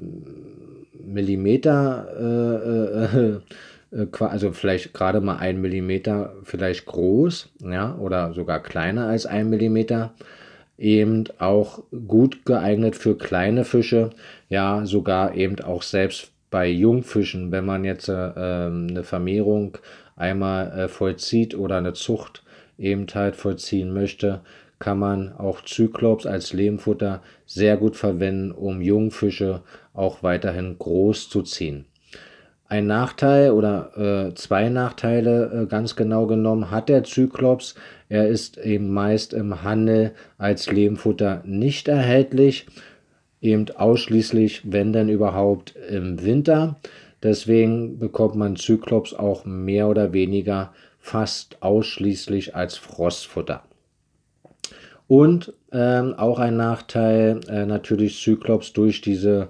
Millimeter, 1.04 2.08
äh, 2.18 3.18
äh, 3.18 3.34
äh 3.34 3.40
also 4.18 4.52
vielleicht 4.52 4.92
gerade 4.94 5.20
mal 5.20 5.36
ein 5.36 5.60
Millimeter 5.60 6.34
vielleicht 6.42 6.86
groß, 6.86 7.50
ja, 7.60 7.96
oder 7.96 8.32
sogar 8.32 8.62
kleiner 8.62 9.06
als 9.06 9.26
ein 9.26 9.48
Millimeter 9.48 10.14
eben 10.78 11.24
auch 11.38 11.82
gut 12.06 12.44
geeignet 12.44 12.96
für 12.96 13.16
kleine 13.16 13.64
Fische, 13.64 14.10
ja 14.48 14.84
sogar 14.84 15.34
eben 15.34 15.58
auch 15.60 15.82
selbst 15.82 16.32
bei 16.50 16.68
Jungfischen, 16.68 17.50
wenn 17.50 17.64
man 17.64 17.84
jetzt 17.84 18.08
äh, 18.08 18.30
ähm, 18.36 18.88
eine 18.90 19.02
Vermehrung 19.02 19.78
einmal 20.16 20.70
äh, 20.72 20.88
vollzieht 20.88 21.54
oder 21.54 21.78
eine 21.78 21.92
Zucht 21.92 22.42
eben 22.78 23.06
halt 23.14 23.36
vollziehen 23.36 23.92
möchte, 23.92 24.42
kann 24.78 24.98
man 24.98 25.32
auch 25.32 25.62
Zyklops 25.62 26.26
als 26.26 26.52
Lehmfutter 26.52 27.22
sehr 27.46 27.76
gut 27.76 27.96
verwenden, 27.96 28.52
um 28.52 28.82
Jungfische 28.82 29.62
auch 29.94 30.22
weiterhin 30.22 30.78
groß 30.78 31.30
zu 31.30 31.42
ziehen. 31.42 31.86
Ein 32.68 32.86
Nachteil 32.88 33.52
oder 33.52 34.28
äh, 34.28 34.34
zwei 34.34 34.68
Nachteile 34.68 35.62
äh, 35.62 35.66
ganz 35.66 35.94
genau 35.94 36.26
genommen 36.26 36.70
hat 36.70 36.88
der 36.88 37.04
Zyklops. 37.04 37.76
Er 38.08 38.26
ist 38.26 38.58
eben 38.58 38.92
meist 38.92 39.32
im 39.32 39.62
Handel 39.62 40.12
als 40.36 40.70
Lehmfutter 40.70 41.42
nicht 41.44 41.86
erhältlich, 41.86 42.66
eben 43.40 43.66
ausschließlich, 43.76 44.62
wenn 44.64 44.92
denn 44.92 45.08
überhaupt 45.08 45.74
im 45.88 46.24
Winter. 46.24 46.76
Deswegen 47.22 47.98
bekommt 48.00 48.34
man 48.34 48.56
Zyklops 48.56 49.14
auch 49.14 49.44
mehr 49.44 49.88
oder 49.88 50.12
weniger 50.12 50.72
fast 50.98 51.62
ausschließlich 51.62 52.56
als 52.56 52.76
Frostfutter. 52.76 53.62
Und 55.06 55.52
ähm, 55.70 56.14
auch 56.14 56.40
ein 56.40 56.56
Nachteil 56.56 57.40
äh, 57.48 57.64
natürlich 57.64 58.20
Zyklops 58.20 58.72
durch 58.72 59.02
diese 59.02 59.48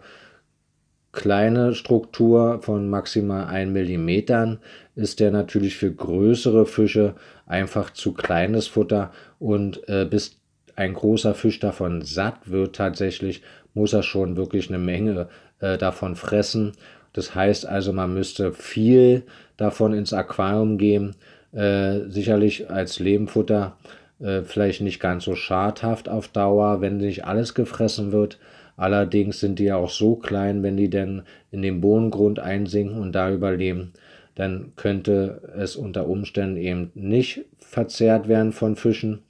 kleine 1.17 1.75
Struktur 1.75 2.61
von 2.63 2.89
maximal 2.89 3.47
1 3.47 3.73
mm 3.73 4.59
ist 4.95 5.19
der 5.19 5.33
natürlich 5.33 5.77
für 5.77 5.91
größere 5.91 6.67
Fische 6.67 7.15
einfach 7.47 7.91
zu 7.91 8.13
kleines 8.13 8.69
Futter 8.69 9.11
und 9.41 9.89
äh, 9.89 10.05
bis 10.05 10.39
ein 10.77 10.93
großer 10.93 11.35
Fisch 11.35 11.59
davon 11.59 12.03
satt 12.03 12.51
wird 12.51 12.77
tatsächlich, 12.77 13.43
muss 13.75 13.95
er 13.95 14.03
schon 14.03 14.37
wirklich 14.37 14.69
eine 14.69 14.79
Menge 14.79 15.29
äh, 15.61 15.79
davon 15.79 16.17
fressen. 16.17 16.73
Das 17.15 17.35
heißt 17.35 17.67
also, 17.67 17.95
man 17.95 18.13
müsste 18.13 18.53
viel 18.53 19.23
davon 19.57 19.95
ins 19.95 20.13
Aquarium 20.13 20.77
geben, 20.77 21.17
äh, 21.53 22.01
sicherlich 22.09 22.71
als 22.71 22.99
Lebenfutter 22.99 23.79
äh, 24.21 24.43
vielleicht 24.43 24.83
nicht 24.83 25.01
ganz 25.01 25.25
so 25.25 25.35
schadhaft 25.35 26.11
auf 26.11 26.29
Dauer, 26.29 26.83
wenn 26.83 26.99
nicht 26.99 27.25
alles 27.25 27.55
gefressen 27.55 28.13
wird. 28.13 28.39
Allerdings 28.77 29.41
sind 29.41 29.59
die 29.59 29.65
ja 29.65 29.77
auch 29.77 29.91
so 29.91 30.17
klein, 30.17 30.63
wenn 30.63 30.77
die 30.77 30.91
denn 30.91 31.23
in 31.51 31.63
den 31.63 31.81
Bodengrund 31.81 32.39
einsinken 32.39 32.99
und 33.01 33.13
da 33.13 33.31
überleben, 33.31 33.93
dann 34.35 34.73
könnte 34.77 35.41
es 35.57 35.77
unter 35.77 36.07
Umständen 36.07 36.59
eben 36.59 36.91
nicht 36.95 37.45
verzehrt 37.59 38.29
werden 38.29 38.53
von 38.53 38.77
Fischen 38.77 39.23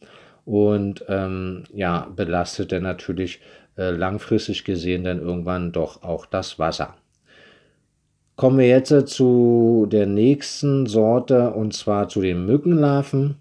und 0.45 1.05
ähm, 1.09 1.65
ja, 1.73 2.09
belastet 2.15 2.73
dann 2.73 2.83
natürlich 2.83 3.41
äh, 3.79 3.91
langfristig 3.91 4.65
gesehen 4.65 5.05
dann 5.05 5.21
irgendwann 5.21 5.73
doch 5.73 6.03
auch 6.03 6.27
das 6.27 6.59
Wasser. 6.59 6.95
Kommen 8.37 8.59
wir 8.59 8.69
jetzt 8.69 9.09
zu 9.09 9.87
der 9.91 10.07
nächsten 10.07 10.87
Sorte 10.87 11.53
und 11.53 11.73
zwar 11.73 12.09
zu 12.09 12.21
den 12.21 12.45
Mückenlarven. 12.45 13.37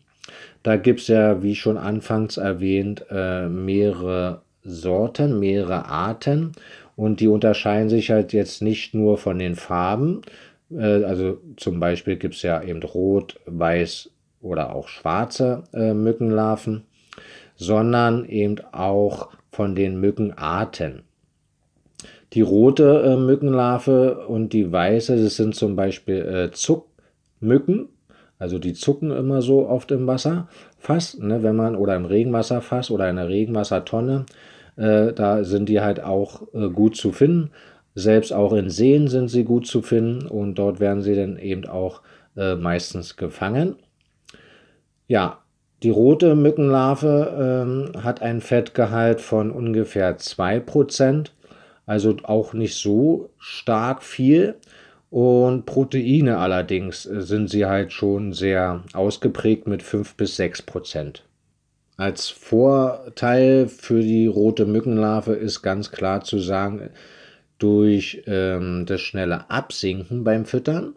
Da 0.64 0.78
gibt 0.78 1.02
es 1.02 1.08
ja, 1.10 1.44
wie 1.44 1.56
schon 1.56 1.78
anfangs 1.78 2.38
erwähnt, 2.38 3.06
äh, 3.10 3.50
mehrere 3.50 4.42
Sorten, 4.66 5.40
mehrere 5.40 5.86
Arten 5.86 6.54
und 6.96 7.20
die 7.20 7.28
unterscheiden 7.28 7.90
sich 7.90 8.12
halt 8.12 8.34
jetzt 8.34 8.62
nicht 8.62 8.94
nur 8.94 9.18
von 9.18 9.40
den 9.40 9.56
Farben. 9.56 10.22
Äh, 10.72 11.04
also 11.04 11.40
zum 11.58 11.80
Beispiel 11.80 12.16
gibt 12.16 12.36
es 12.36 12.42
ja 12.42 12.62
eben 12.62 12.82
rot, 12.84 13.40
weiß 13.46 14.10
oder 14.42 14.76
auch 14.76 14.88
schwarze 14.88 15.64
äh, 15.74 15.94
Mückenlarven, 15.94 16.84
sondern 17.56 18.26
eben 18.26 18.58
auch 18.72 19.30
von 19.52 19.76
den 19.76 20.00
Mückenarten. 20.00 21.04
Die 22.34 22.42
rote 22.42 23.04
äh, 23.04 23.18
Mückenlarve 23.18 24.28
und 24.28 24.54
die 24.54 24.72
weiße, 24.72 25.22
das 25.22 25.36
sind 25.36 25.56
zum 25.56 25.76
Beispiel 25.76 26.50
Zuckmücken. 26.52 27.90
Also 28.38 28.60
die 28.60 28.74
zucken 28.74 29.12
immer 29.12 29.42
so 29.42 29.68
oft 29.70 29.92
im 29.92 30.08
Wasserfass, 30.08 31.18
ne, 31.18 31.42
wenn 31.42 31.56
man 31.56 31.78
oder 31.78 31.96
im 31.96 32.04
Regenwasserfass 32.04 32.92
oder 32.92 33.10
in 33.10 33.18
einer 33.18 33.30
Regenwassertonne, 33.30 34.26
äh, 34.78 35.14
da 35.14 35.44
sind 35.44 35.70
die 35.70 35.82
halt 35.82 36.04
auch 36.04 36.44
äh, 36.54 36.70
gut 36.70 36.96
zu 36.96 37.12
finden. 37.12 37.52
Selbst 37.94 38.34
auch 38.34 38.54
in 38.54 38.70
Seen 38.70 39.08
sind 39.08 39.30
sie 39.30 39.44
gut 39.44 39.68
zu 39.68 39.82
finden 39.82 40.28
und 40.28 40.56
dort 40.56 40.80
werden 40.80 41.02
sie 41.02 41.16
dann 41.16 41.38
eben 41.38 41.66
auch 41.66 42.02
äh, 42.36 42.56
meistens 42.56 43.16
gefangen. 43.16 43.78
Ja, 45.08 45.40
die 45.84 45.90
rote 45.90 46.36
Mückenlarve 46.36 47.94
ähm, 47.96 48.04
hat 48.04 48.22
einen 48.22 48.42
Fettgehalt 48.42 49.22
von 49.22 49.52
ungefähr 49.52 50.18
2%, 50.18 51.28
also 51.86 52.18
auch 52.24 52.54
nicht 52.54 52.76
so 52.76 53.30
stark 53.38 54.04
viel. 54.04 54.56
Und 55.12 55.66
Proteine 55.66 56.40
allerdings 56.40 57.06
äh, 57.06 57.22
sind 57.22 57.50
sie 57.50 57.66
halt 57.66 57.94
schon 57.94 58.34
sehr 58.34 58.84
ausgeprägt 58.94 59.68
mit 59.68 59.84
5 59.84 60.16
bis 60.16 60.36
6 60.36 60.64
Prozent. 60.64 61.25
Als 61.98 62.30
Vorteil 62.30 63.68
für 63.68 64.02
die 64.02 64.28
rote 64.28 64.66
Mückenlarve 64.66 65.34
ist 65.34 65.62
ganz 65.62 65.92
klar 65.92 66.24
zu 66.24 66.40
sagen, 66.40 66.90
durch 67.58 68.24
ähm, 68.28 68.86
das 68.86 69.00
schnelle 69.00 69.50
Absinken 69.50 70.26
beim 70.26 70.46
Füttern 70.46 70.96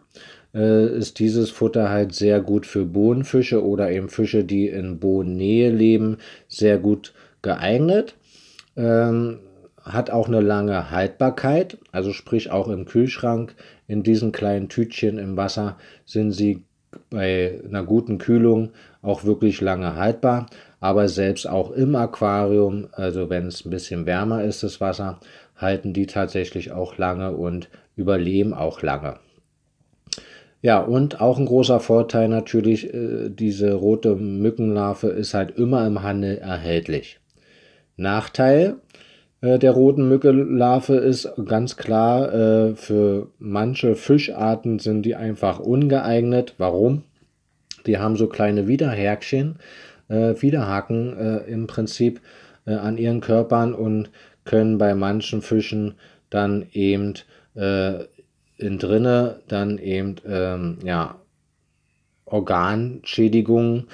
äh, 0.53 0.87
ist 0.87 1.19
dieses 1.19 1.51
Futter 1.51 1.89
halt 1.89 2.13
sehr 2.13 2.41
gut 2.41 2.65
für 2.65 2.85
Bodenfische 2.85 3.63
oder 3.63 3.91
eben 3.91 4.09
Fische, 4.09 4.43
die 4.43 4.67
in 4.67 4.99
Bodennähe 4.99 5.71
leben, 5.71 6.17
sehr 6.49 6.77
gut 6.77 7.13
geeignet. 7.41 8.15
Ähm, 8.75 9.39
hat 9.81 10.11
auch 10.11 10.27
eine 10.27 10.41
lange 10.41 10.91
Haltbarkeit, 10.91 11.77
also 11.91 12.11
sprich 12.11 12.51
auch 12.51 12.67
im 12.67 12.85
Kühlschrank 12.85 13.55
in 13.87 14.03
diesen 14.03 14.31
kleinen 14.31 14.69
Tütchen 14.69 15.17
im 15.17 15.37
Wasser 15.37 15.77
sind 16.05 16.31
sie 16.31 16.63
bei 17.09 17.61
einer 17.67 17.83
guten 17.83 18.17
Kühlung 18.17 18.71
auch 19.01 19.23
wirklich 19.23 19.61
lange 19.61 19.95
haltbar. 19.95 20.47
Aber 20.79 21.07
selbst 21.07 21.47
auch 21.47 21.71
im 21.71 21.95
Aquarium, 21.95 22.87
also 22.93 23.29
wenn 23.29 23.47
es 23.47 23.65
ein 23.65 23.69
bisschen 23.69 24.05
wärmer 24.05 24.43
ist, 24.43 24.63
das 24.63 24.79
Wasser, 24.79 25.19
halten 25.57 25.93
die 25.93 26.05
tatsächlich 26.05 26.71
auch 26.71 26.97
lange 26.97 27.31
und 27.31 27.69
überleben 27.95 28.53
auch 28.53 28.81
lange. 28.81 29.17
Ja, 30.61 30.79
und 30.79 31.21
auch 31.21 31.37
ein 31.37 31.45
großer 31.45 31.79
Vorteil 31.79 32.27
natürlich, 32.27 32.93
äh, 32.93 33.29
diese 33.29 33.73
rote 33.73 34.15
Mückenlarve 34.15 35.07
ist 35.07 35.33
halt 35.33 35.57
immer 35.57 35.87
im 35.87 36.03
Handel 36.03 36.37
erhältlich. 36.37 37.19
Nachteil, 37.95 38.75
äh, 39.41 39.57
der 39.57 39.71
roten 39.71 40.09
Mücke-Larve 40.09 40.95
ist 40.95 41.29
ganz 41.45 41.77
klar, 41.77 42.33
äh, 42.33 42.75
für 42.75 43.27
manche 43.39 43.95
Fischarten 43.95 44.79
sind 44.79 45.03
die 45.03 45.15
einfach 45.15 45.59
ungeeignet. 45.59 46.55
Warum? 46.57 47.03
Die 47.85 47.97
haben 47.97 48.17
so 48.17 48.27
kleine 48.27 48.67
Widerhärkchen, 48.67 49.59
äh, 50.09 50.35
Widerhaken 50.41 51.17
äh, 51.17 51.37
im 51.51 51.67
Prinzip 51.67 52.21
äh, 52.65 52.73
an 52.73 52.97
ihren 52.97 53.21
Körpern 53.21 53.73
und 53.73 54.09
können 54.45 54.77
bei 54.77 54.93
manchen 54.95 55.41
Fischen 55.41 55.95
dann 56.29 56.65
eben 56.73 57.13
äh, 57.55 58.03
in 58.57 58.77
drinne 58.77 59.39
dann 59.47 59.77
eben 59.77 60.15
ähm, 60.27 60.79
ja, 60.83 61.15
Organschädigungen 62.25 63.87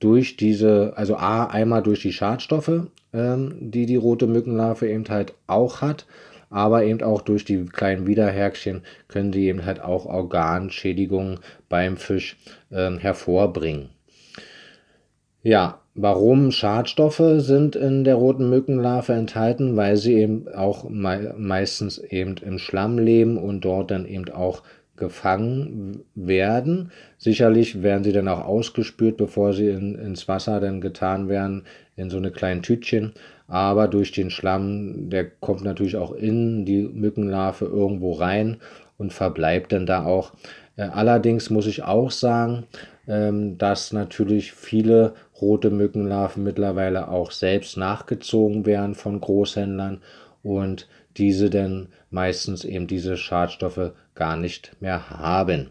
durch 0.00 0.36
diese, 0.36 0.92
also 0.96 1.16
A, 1.16 1.44
einmal 1.44 1.82
durch 1.82 2.02
die 2.02 2.12
Schadstoffe 2.12 2.90
ähm, 3.12 3.70
die 3.70 3.86
die 3.86 3.96
rote 3.96 4.26
Mückenlarve 4.26 4.88
eben 4.88 5.08
halt 5.08 5.34
auch 5.46 5.80
hat. 5.80 6.06
Aber 6.52 6.82
eben 6.82 7.02
auch 7.02 7.22
durch 7.22 7.44
die 7.44 7.64
kleinen 7.66 8.08
Widerhärkchen 8.08 8.82
können 9.06 9.30
die 9.30 9.46
eben 9.46 9.64
halt 9.64 9.80
auch 9.80 10.06
Organschädigungen 10.06 11.38
beim 11.68 11.96
Fisch 11.96 12.36
ähm, 12.72 12.98
hervorbringen. 12.98 13.90
Ja, 15.42 15.80
warum 15.94 16.50
Schadstoffe 16.50 17.22
sind 17.36 17.74
in 17.74 18.04
der 18.04 18.16
roten 18.16 18.50
Mückenlarve 18.50 19.14
enthalten? 19.14 19.74
Weil 19.74 19.96
sie 19.96 20.14
eben 20.14 20.48
auch 20.48 20.88
me 20.88 21.34
meistens 21.38 21.98
eben 21.98 22.36
im 22.44 22.58
Schlamm 22.58 22.98
leben 22.98 23.38
und 23.38 23.64
dort 23.64 23.90
dann 23.90 24.04
eben 24.04 24.28
auch 24.30 24.62
gefangen 24.96 26.04
werden. 26.14 26.90
Sicherlich 27.16 27.82
werden 27.82 28.04
sie 28.04 28.12
dann 28.12 28.28
auch 28.28 28.44
ausgespürt, 28.44 29.16
bevor 29.16 29.54
sie 29.54 29.68
in, 29.70 29.94
ins 29.94 30.28
Wasser 30.28 30.60
dann 30.60 30.82
getan 30.82 31.30
werden, 31.30 31.64
in 31.96 32.10
so 32.10 32.18
eine 32.18 32.30
kleinen 32.30 32.62
Tütchen. 32.62 33.14
Aber 33.48 33.88
durch 33.88 34.12
den 34.12 34.28
Schlamm, 34.28 35.08
der 35.08 35.24
kommt 35.24 35.64
natürlich 35.64 35.96
auch 35.96 36.12
in 36.12 36.66
die 36.66 36.82
Mückenlarve 36.82 37.64
irgendwo 37.64 38.12
rein 38.12 38.58
und 38.98 39.14
verbleibt 39.14 39.72
dann 39.72 39.86
da 39.86 40.04
auch. 40.04 40.32
Äh, 40.76 40.82
allerdings 40.82 41.48
muss 41.48 41.66
ich 41.66 41.82
auch 41.82 42.10
sagen, 42.10 42.66
ähm, 43.08 43.58
dass 43.58 43.92
natürlich 43.92 44.52
viele 44.52 45.14
rote 45.40 45.70
Mückenlarven 45.70 46.42
mittlerweile 46.42 47.08
auch 47.08 47.30
selbst 47.30 47.76
nachgezogen 47.76 48.66
werden 48.66 48.94
von 48.94 49.20
Großhändlern 49.20 50.00
und 50.42 50.88
diese 51.16 51.50
dann 51.50 51.88
meistens 52.10 52.64
eben 52.64 52.86
diese 52.86 53.16
Schadstoffe 53.16 53.92
gar 54.14 54.36
nicht 54.36 54.76
mehr 54.80 55.10
haben. 55.10 55.70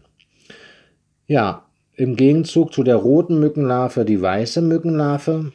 Ja, 1.26 1.64
im 1.96 2.16
Gegenzug 2.16 2.72
zu 2.72 2.82
der 2.82 2.96
roten 2.96 3.38
Mückenlarve 3.40 4.04
die 4.04 4.20
weiße 4.20 4.62
Mückenlarve. 4.62 5.52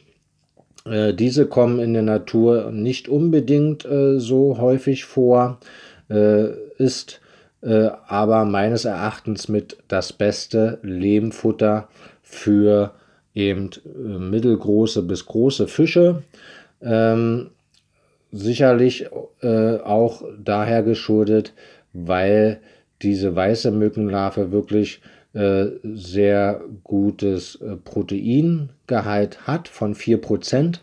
Äh, 0.84 1.12
diese 1.14 1.46
kommen 1.46 1.80
in 1.80 1.92
der 1.92 2.02
Natur 2.02 2.70
nicht 2.70 3.08
unbedingt 3.08 3.84
äh, 3.84 4.18
so 4.18 4.58
häufig 4.58 5.04
vor, 5.04 5.58
äh, 6.08 6.50
ist 6.78 7.20
äh, 7.62 7.90
aber 8.06 8.44
meines 8.44 8.84
Erachtens 8.84 9.48
mit 9.48 9.78
das 9.88 10.12
beste 10.12 10.78
Lehmfutter 10.82 11.88
für 12.22 12.92
eben 13.36 13.70
äh, 13.84 14.18
mittelgroße 14.18 15.02
bis 15.02 15.26
große 15.26 15.68
Fische. 15.68 16.22
Ähm, 16.82 17.50
sicherlich 18.32 19.06
äh, 19.42 19.76
auch 19.76 20.24
daher 20.42 20.82
geschuldet, 20.82 21.52
weil 21.92 22.60
diese 23.02 23.36
weiße 23.36 23.70
Mückenlarve 23.70 24.50
wirklich 24.50 25.00
äh, 25.34 25.66
sehr 25.82 26.62
gutes 26.82 27.56
äh, 27.56 27.76
Proteingehalt 27.76 29.46
hat 29.46 29.68
von 29.68 29.94
4% 29.94 30.80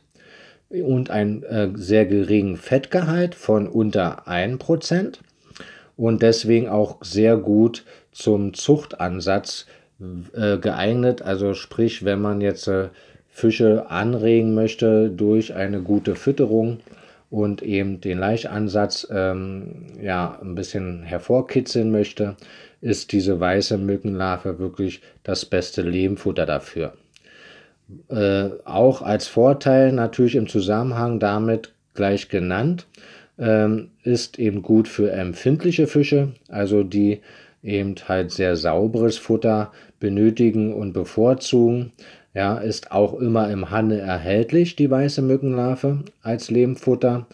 und 0.69 1.09
einen 1.09 1.43
äh, 1.43 1.69
sehr 1.75 2.05
geringen 2.05 2.57
Fettgehalt 2.57 3.35
von 3.35 3.67
unter 3.67 4.27
1%. 4.27 5.19
und 5.97 6.21
deswegen 6.21 6.69
auch 6.69 7.03
sehr 7.03 7.37
gut 7.37 7.83
zum 8.11 8.53
Zuchtansatz 8.53 9.65
äh, 9.67 9.82
geeignet. 10.59 11.21
Also 11.21 11.53
sprich, 11.53 12.05
wenn 12.05 12.21
man 12.21 12.41
jetzt 12.41 12.67
äh, 12.67 12.89
Fische 13.29 13.89
anregen 13.89 14.53
möchte 14.53 15.09
durch 15.09 15.55
eine 15.55 15.81
gute 15.81 16.15
Fütterung 16.15 16.79
und 17.31 17.63
eben 17.63 17.99
den 17.99 18.19
Laichansatz 18.19 19.07
ähm, 19.09 19.87
ja, 19.99 20.37
ein 20.39 20.53
bisschen 20.53 21.01
hervorkitzeln 21.01 21.91
möchte, 21.91 22.35
ist 22.79 23.11
diese 23.11 23.39
weiße 23.39 23.79
Mückenlarve 23.79 24.59
wirklich 24.59 25.01
das 25.23 25.45
beste 25.45 25.81
Lehmfutter 25.81 26.45
dafür. 26.45 26.93
Äh, 28.09 28.49
auch 28.65 29.01
als 29.01 29.27
Vorteil 29.27 29.91
natürlich 29.93 30.35
im 30.35 30.47
Zusammenhang 30.47 31.19
damit 31.19 31.73
gleich 31.95 32.29
genannt, 32.29 32.85
ähm, 33.39 33.89
ist 34.03 34.37
eben 34.37 34.61
gut 34.61 34.87
für 34.87 35.11
empfindliche 35.11 35.87
Fische, 35.87 36.33
also 36.49 36.83
die 36.83 37.21
eben 37.63 37.95
halt 38.07 38.31
sehr 38.31 38.55
sauberes 38.55 39.17
Futter 39.17 39.71
benötigen 40.03 40.73
und 40.73 40.91
bevorzugen. 40.91 41.93
Ja, 42.33 42.57
ist 42.57 42.91
auch 42.91 43.13
immer 43.13 43.49
im 43.49 43.71
Hanne 43.71 44.01
erhältlich, 44.01 44.75
die 44.75 44.91
weiße 44.91 45.21
Mückenlarve 45.21 45.99
als 46.21 46.51
Lehmfutter 46.51 47.25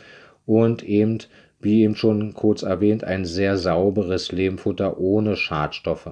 und 0.45 0.84
eben, 0.84 1.17
wie 1.60 1.82
eben 1.82 1.95
schon 1.95 2.36
kurz 2.36 2.62
erwähnt, 2.62 3.03
ein 3.03 3.25
sehr 3.25 3.58
sauberes 3.58 4.32
Lehmfutter 4.32 4.99
ohne 4.99 5.36
Schadstoffe. 5.36 6.12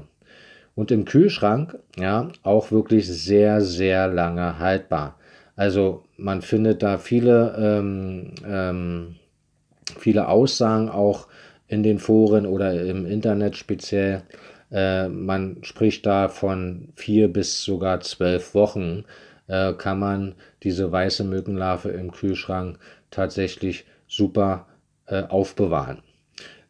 Und 0.73 0.89
im 0.89 1.05
Kühlschrank, 1.05 1.77
ja, 1.95 2.29
auch 2.41 2.71
wirklich 2.71 3.07
sehr, 3.07 3.61
sehr 3.61 4.07
lange 4.07 4.57
haltbar. 4.57 5.19
Also 5.55 6.05
man 6.17 6.41
findet 6.41 6.81
da 6.81 6.97
viele, 6.97 7.55
ähm, 7.59 8.31
ähm, 8.47 9.15
viele 9.99 10.27
Aussagen 10.27 10.89
auch 10.89 11.27
in 11.67 11.83
den 11.83 11.99
Foren 11.99 12.47
oder 12.47 12.81
im 12.81 13.05
Internet 13.05 13.57
speziell. 13.57 14.23
Äh, 14.71 15.07
man 15.07 15.57
spricht 15.63 16.05
da 16.05 16.27
von 16.27 16.89
vier 16.95 17.31
bis 17.31 17.63
sogar 17.63 18.01
zwölf 18.01 18.53
Wochen 18.53 19.05
äh, 19.47 19.73
kann 19.73 19.99
man 19.99 20.35
diese 20.63 20.91
weiße 20.91 21.23
Mückenlarve 21.23 21.89
im 21.89 22.11
Kühlschrank 22.11 22.77
tatsächlich 23.11 23.85
super 24.07 24.67
äh, 25.07 25.23
aufbewahren. 25.23 25.99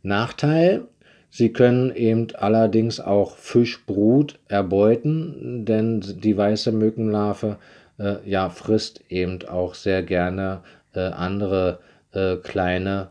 Nachteil, 0.03 0.87
sie 1.29 1.51
können 1.51 1.93
eben 1.93 2.27
allerdings 2.35 2.99
auch 2.99 3.35
Fischbrut 3.35 4.39
erbeuten, 4.47 5.65
denn 5.65 6.01
die 6.01 6.37
weiße 6.37 6.71
Mückenlarve 6.71 7.57
äh, 7.99 8.17
ja, 8.29 8.49
frisst 8.49 9.03
eben 9.09 9.39
auch 9.47 9.73
sehr 9.73 10.03
gerne 10.03 10.61
äh, 10.93 10.99
andere 10.99 11.79
äh, 12.11 12.37
kleine 12.37 13.09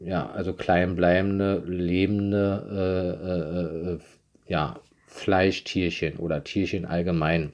ja, 0.00 0.30
also 0.30 0.52
kleinbleibende, 0.52 1.62
lebende 1.66 2.66
äh, 2.70 3.90
äh, 3.90 3.94
äh, 3.94 3.98
ja, 4.48 4.80
Fleischtierchen 5.06 6.16
oder 6.16 6.44
Tierchen 6.44 6.84
allgemein. 6.84 7.52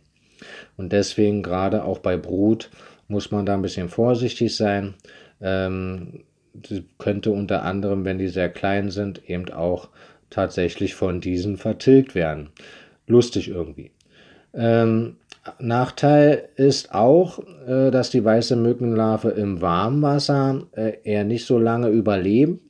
Und 0.76 0.92
deswegen 0.92 1.42
gerade 1.42 1.84
auch 1.84 1.98
bei 1.98 2.16
Brut 2.16 2.70
muss 3.08 3.30
man 3.30 3.46
da 3.46 3.54
ein 3.54 3.62
bisschen 3.62 3.88
vorsichtig 3.88 4.56
sein. 4.56 4.94
Ähm, 5.40 6.24
könnte 6.98 7.30
unter 7.30 7.62
anderem, 7.62 8.04
wenn 8.04 8.18
die 8.18 8.28
sehr 8.28 8.48
klein 8.48 8.90
sind, 8.90 9.28
eben 9.28 9.50
auch 9.50 9.88
tatsächlich 10.30 10.94
von 10.94 11.20
diesen 11.20 11.56
vertilgt 11.56 12.14
werden. 12.14 12.50
Lustig 13.06 13.48
irgendwie. 13.48 13.90
Ähm, 14.54 15.16
Nachteil 15.58 16.48
ist 16.56 16.94
auch, 16.94 17.40
äh, 17.66 17.90
dass 17.90 18.10
die 18.10 18.24
weiße 18.24 18.56
Mückenlarve 18.56 19.30
im 19.30 19.60
Warmwasser 19.60 20.66
äh, 20.72 20.98
eher 21.02 21.24
nicht 21.24 21.46
so 21.46 21.58
lange 21.58 21.88
überleben. 21.88 22.60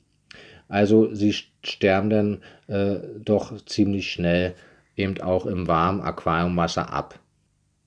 Also 0.67 1.13
sie 1.13 1.33
sterben 1.63 2.09
dann 2.09 2.41
äh, 2.67 2.99
doch 3.23 3.63
ziemlich 3.65 4.11
schnell 4.11 4.55
eben 4.95 5.21
auch 5.21 5.45
im 5.45 5.67
warmen 5.67 6.01
Aquariumwasser 6.01 6.91
ab. 6.91 7.19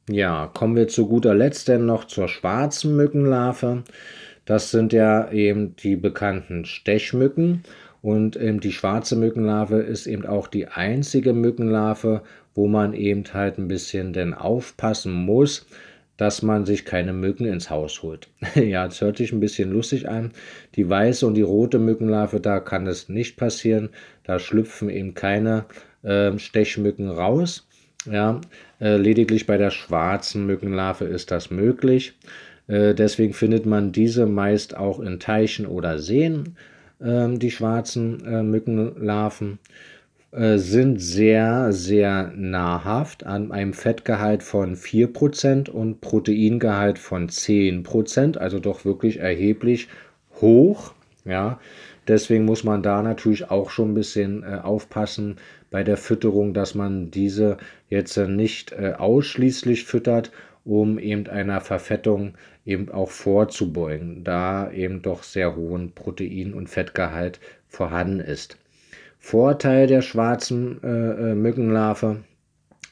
Ja, 0.09 0.47
kommen 0.47 0.77
wir 0.77 0.87
zu 0.87 1.09
guter 1.09 1.35
Letzt 1.35 1.67
denn 1.67 1.87
noch 1.87 2.05
zur 2.05 2.29
schwarzen 2.29 2.95
Mückenlarve. 2.95 3.83
Das 4.45 4.71
sind 4.71 4.93
ja 4.93 5.33
eben 5.33 5.75
die 5.75 5.97
bekannten 5.97 6.65
Stechmücken. 6.65 7.65
Und 8.03 8.37
eben 8.37 8.61
die 8.61 8.73
schwarze 8.73 9.17
Mückenlarve 9.17 9.79
ist 9.79 10.07
eben 10.07 10.27
auch 10.27 10.49
die 10.49 10.69
einzige 10.69 11.33
Mückenlarve, 11.33 12.23
wo 12.55 12.67
man 12.67 12.93
eben 12.95 13.25
halt 13.33 13.59
ein 13.59 13.69
bisschen 13.69 14.13
denn 14.13 14.35
aufpassen 14.35 15.13
muss, 15.13 15.67
dass 16.17 16.43
man 16.43 16.65
sich 16.65 16.85
keine 16.85 17.13
Mücken 17.13 17.47
ins 17.47 17.69
Haus 17.69 18.03
holt. 18.03 18.29
ja, 18.55 18.87
es 18.87 19.01
hört 19.01 19.19
sich 19.19 19.33
ein 19.33 19.41
bisschen 19.41 19.71
lustig 19.71 20.09
an. 20.09 20.33
Die 20.75 20.89
weiße 20.89 21.27
und 21.27 21.35
die 21.35 21.43
rote 21.43 21.79
Mückenlarve, 21.79 22.41
da 22.41 22.61
kann 22.61 22.87
es 22.87 23.09
nicht 23.09 23.37
passieren. 23.37 23.91
Da 24.25 24.39
schlüpfen 24.39 24.89
eben 24.89 25.15
keine 25.15 25.67
äh, 26.03 26.39
Stechmücken 26.39 27.11
raus. 27.11 27.69
Ja, 28.11 28.41
äh, 28.81 28.97
lediglich 28.97 29.47
bei 29.47 29.59
der 29.59 29.71
schwarzen 29.71 30.47
Mückenlarve 30.47 31.05
ist 31.05 31.31
das 31.31 31.51
möglich. 31.51 32.15
Äh, 32.69 32.95
deswegen 32.95 33.35
findet 33.35 33.67
man 33.67 33.93
diese 33.93 34.27
meist 34.27 34.77
auch 34.77 35.01
in 35.01 35.19
Teichen 35.19 35.67
oder 35.67 35.99
Seen, 35.99 36.35
ähm, 36.37 36.55
die 36.99 37.51
schwarzen 37.51 38.25
äh, 38.25 38.43
Mückenlarven. 38.43 39.59
Äh, 40.37 40.59
sind 40.59 41.01
sehr, 41.01 41.73
sehr 41.73 42.31
nahrhaft 42.37 43.25
an 43.25 43.53
einem 43.53 43.73
Fettgehalt 43.73 44.43
von 44.43 44.77
4% 44.77 45.71
und 45.71 46.03
Proteingehalt 46.03 46.99
von 46.99 47.31
10%, 47.31 48.37
also 48.37 48.59
doch 48.59 48.85
wirklich 48.85 49.19
erheblich 49.19 49.89
hoch. 50.43 50.93
Ja, 51.25 51.59
deswegen 52.07 52.45
muss 52.45 52.65
man 52.65 52.83
da 52.83 53.01
natürlich 53.01 53.51
auch 53.51 53.71
schon 53.71 53.93
ein 53.93 53.95
bisschen 53.95 54.43
äh, 54.43 54.59
aufpassen 54.63 55.37
bei 55.71 55.83
der 55.85 55.97
Fütterung, 55.97 56.53
dass 56.53 56.75
man 56.75 57.11
diese 57.11 57.57
jetzt 57.89 58.19
äh, 58.19 58.29
nicht 58.29 58.73
äh, 58.73 58.93
ausschließlich 58.99 59.85
füttert, 59.85 60.33
um 60.67 60.99
eben 60.99 61.29
einer 61.29 61.61
Verfettung 61.61 62.35
eben 62.65 62.91
auch 62.91 63.11
vorzubeugen, 63.11 64.25
da 64.25 64.71
eben 64.73 65.01
doch 65.01 65.23
sehr 65.23 65.55
hohen 65.55 65.93
Protein- 65.93 66.55
und 66.55 66.69
Fettgehalt 66.69 67.39
vorhanden 67.69 68.19
ist. 68.19 68.59
Vorteil 69.19 69.87
der 69.87 70.03
schwarzen 70.03 70.83
äh, 70.83 70.89
äh, 71.31 71.35
Mückenlarve, 71.35 72.25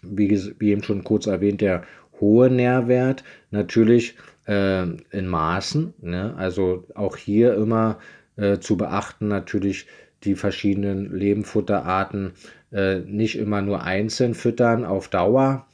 wie, 0.02 0.30
wie, 0.58 0.70
eben 0.70 0.84
schon 0.84 1.02
kurz 1.02 1.26
erwähnt, 1.26 1.60
der 1.60 1.82
hohe 2.20 2.48
Nährwert, 2.48 3.24
natürlich 3.50 4.16
äh, 4.46 4.84
in 5.10 5.26
Maßen. 5.26 5.94
Ne? 6.00 6.34
Also 6.37 6.87
auch 6.94 7.16
hier 7.16 7.54
immer 7.54 7.98
äh, 8.37 8.58
zu 8.58 8.76
beachten, 8.76 9.26
natürlich 9.26 9.87
die 10.22 10.37
verschiedenen 10.37 11.12
Lebenfutterarten 11.12 12.32
äh, 12.72 13.00
nicht 13.00 13.37
immer 13.37 13.62
nur 13.62 13.82
einzeln 13.82 14.34
füttern 14.34 14.84
auf 14.84 15.08
Dauer. 15.08 15.66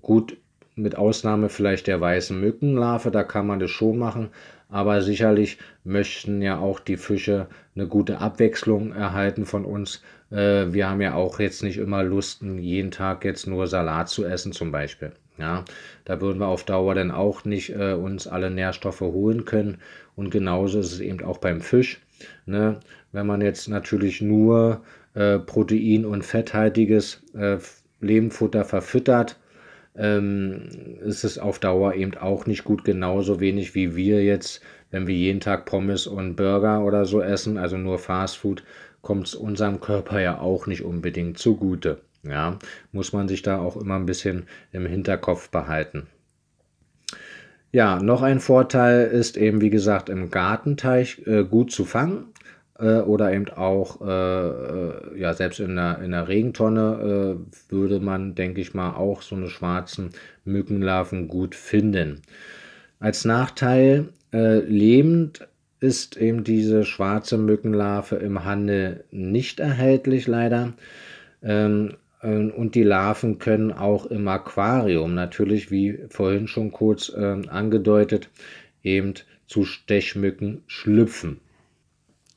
Gut, 0.00 0.36
mit 0.74 0.96
Ausnahme 0.96 1.48
vielleicht 1.48 1.86
der 1.86 2.00
weißen 2.00 2.38
Mückenlarve, 2.40 3.10
da 3.10 3.24
kann 3.24 3.46
man 3.46 3.58
das 3.58 3.70
schon 3.70 3.98
machen, 3.98 4.30
aber 4.68 5.02
sicherlich 5.02 5.58
möchten 5.84 6.40
ja 6.40 6.58
auch 6.58 6.80
die 6.80 6.96
Fische 6.96 7.46
eine 7.74 7.86
gute 7.86 8.18
Abwechslung 8.18 8.92
erhalten 8.92 9.44
von 9.44 9.64
uns. 9.64 10.02
Äh, 10.30 10.72
wir 10.72 10.88
haben 10.88 11.00
ja 11.00 11.14
auch 11.14 11.40
jetzt 11.40 11.62
nicht 11.62 11.76
immer 11.76 12.02
Lust, 12.02 12.42
jeden 12.42 12.90
Tag 12.90 13.24
jetzt 13.24 13.46
nur 13.46 13.66
Salat 13.66 14.08
zu 14.08 14.24
essen 14.24 14.52
zum 14.52 14.72
Beispiel. 14.72 15.12
Ja, 15.38 15.64
da 16.04 16.20
würden 16.20 16.38
wir 16.38 16.46
auf 16.46 16.64
Dauer 16.64 16.94
dann 16.94 17.10
auch 17.10 17.44
nicht 17.44 17.70
äh, 17.70 17.94
uns 17.94 18.26
alle 18.26 18.50
Nährstoffe 18.50 19.00
holen 19.00 19.44
können. 19.44 19.78
Und 20.14 20.30
genauso 20.30 20.78
ist 20.80 20.92
es 20.92 21.00
eben 21.00 21.22
auch 21.24 21.38
beim 21.38 21.60
Fisch. 21.60 22.00
Ne? 22.46 22.80
Wenn 23.12 23.26
man 23.26 23.40
jetzt 23.40 23.68
natürlich 23.68 24.20
nur 24.20 24.82
äh, 25.14 25.38
protein- 25.38 26.04
und 26.04 26.24
fetthaltiges 26.24 27.22
äh, 27.34 27.58
Lebenfutter 28.00 28.64
verfüttert, 28.64 29.38
ähm, 29.96 30.68
ist 31.02 31.24
es 31.24 31.38
auf 31.38 31.58
Dauer 31.58 31.94
eben 31.94 32.16
auch 32.16 32.46
nicht 32.46 32.64
gut, 32.64 32.84
genauso 32.84 33.40
wenig 33.40 33.74
wie 33.74 33.94
wir 33.96 34.22
jetzt, 34.24 34.62
wenn 34.90 35.06
wir 35.06 35.14
jeden 35.14 35.40
Tag 35.40 35.64
Pommes 35.66 36.06
und 36.06 36.36
Burger 36.36 36.84
oder 36.84 37.04
so 37.04 37.20
essen, 37.20 37.58
also 37.58 37.76
nur 37.76 37.98
Fast 37.98 38.38
Food, 38.38 38.64
kommt 39.00 39.28
es 39.28 39.34
unserem 39.34 39.80
Körper 39.80 40.20
ja 40.20 40.38
auch 40.38 40.66
nicht 40.66 40.82
unbedingt 40.82 41.38
zugute. 41.38 42.00
Ja, 42.24 42.58
muss 42.92 43.12
man 43.12 43.26
sich 43.26 43.42
da 43.42 43.58
auch 43.58 43.76
immer 43.76 43.96
ein 43.96 44.06
bisschen 44.06 44.46
im 44.70 44.86
Hinterkopf 44.86 45.50
behalten. 45.50 46.06
Ja, 47.72 48.00
noch 48.00 48.22
ein 48.22 48.38
Vorteil 48.38 49.08
ist 49.08 49.36
eben, 49.36 49.60
wie 49.60 49.70
gesagt, 49.70 50.08
im 50.08 50.30
Gartenteich 50.30 51.22
äh, 51.26 51.42
gut 51.42 51.72
zu 51.72 51.84
fangen 51.84 52.26
äh, 52.82 53.00
oder 53.00 53.32
eben 53.32 53.48
auch, 53.50 54.00
äh, 54.00 54.48
äh, 54.48 55.20
ja, 55.20 55.32
selbst 55.32 55.60
in 55.60 55.76
der, 55.76 56.00
in 56.02 56.10
der 56.10 56.28
Regentonne 56.28 57.38
äh, 57.38 57.72
würde 57.72 58.00
man, 58.00 58.34
denke 58.34 58.60
ich 58.60 58.74
mal, 58.74 58.94
auch 58.94 59.22
so 59.22 59.36
eine 59.36 59.48
schwarzen 59.48 60.10
Mückenlarven 60.44 61.28
gut 61.28 61.54
finden. 61.54 62.22
Als 62.98 63.24
Nachteil 63.24 64.08
äh, 64.32 64.58
lebend 64.58 65.46
ist 65.80 66.16
eben 66.16 66.44
diese 66.44 66.84
schwarze 66.84 67.38
Mückenlarve 67.38 68.16
im 68.16 68.44
Handel 68.44 69.04
nicht 69.10 69.60
erhältlich, 69.60 70.26
leider. 70.26 70.72
Ähm, 71.42 71.96
und 72.22 72.76
die 72.76 72.84
Larven 72.84 73.40
können 73.40 73.72
auch 73.72 74.06
im 74.06 74.28
Aquarium 74.28 75.12
natürlich, 75.12 75.72
wie 75.72 75.98
vorhin 76.08 76.46
schon 76.46 76.70
kurz 76.70 77.08
äh, 77.08 77.48
angedeutet, 77.48 78.28
eben 78.84 79.14
zu 79.48 79.64
Stechmücken 79.64 80.62
schlüpfen. 80.68 81.40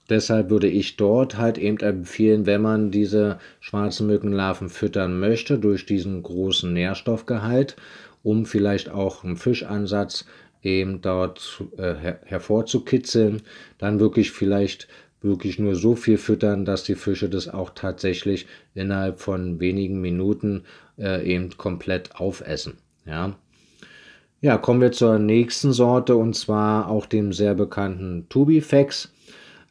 Deshalb 0.10 0.50
würde 0.50 0.68
ich 0.68 0.98
dort 0.98 1.38
halt 1.38 1.58
eben 1.58 1.78
empfehlen, 1.80 2.46
wenn 2.46 2.62
man 2.62 2.92
diese 2.92 3.40
schwarzen 3.60 4.08
Mückenlarven 4.08 4.70
füttern 4.70 5.20
möchte, 5.20 5.58
durch 5.58 5.86
diesen 5.86 6.24
großen 6.24 6.72
Nährstoffgehalt, 6.72 7.76
um 8.24 8.46
vielleicht 8.46 8.90
auch 8.90 9.24
einen 9.24 9.38
Fischansatz 9.38 10.26
eben 10.62 11.02
dort 11.02 11.64
äh, 11.78 11.94
her 11.96 12.20
hervorzukitzeln, 12.26 13.44
dann 13.78 14.00
wirklich 14.00 14.32
vielleicht 14.32 14.88
wirklich 15.22 15.60
nur 15.60 15.76
so 15.76 15.96
viel 15.96 16.18
füttern, 16.18 16.66
dass 16.66 16.84
die 16.84 16.96
Fische 16.96 17.30
das 17.30 17.48
auch 17.48 17.72
tatsächlich 17.72 18.46
innerhalb 18.74 19.20
von 19.20 19.60
wenigen 19.60 20.00
Minuten 20.00 20.64
äh, 20.98 21.26
eben 21.26 21.58
komplett 21.58 22.16
aufessen. 22.16 22.78
Ja. 23.06 23.36
ja, 24.42 24.58
kommen 24.58 24.82
wir 24.82 24.92
zur 24.92 25.20
nächsten 25.20 25.74
Sorte 25.74 26.16
und 26.16 26.36
zwar 26.36 26.90
auch 26.90 27.06
dem 27.06 27.34
sehr 27.34 27.54
bekannten 27.54 28.28
Tubifex. 28.30 29.12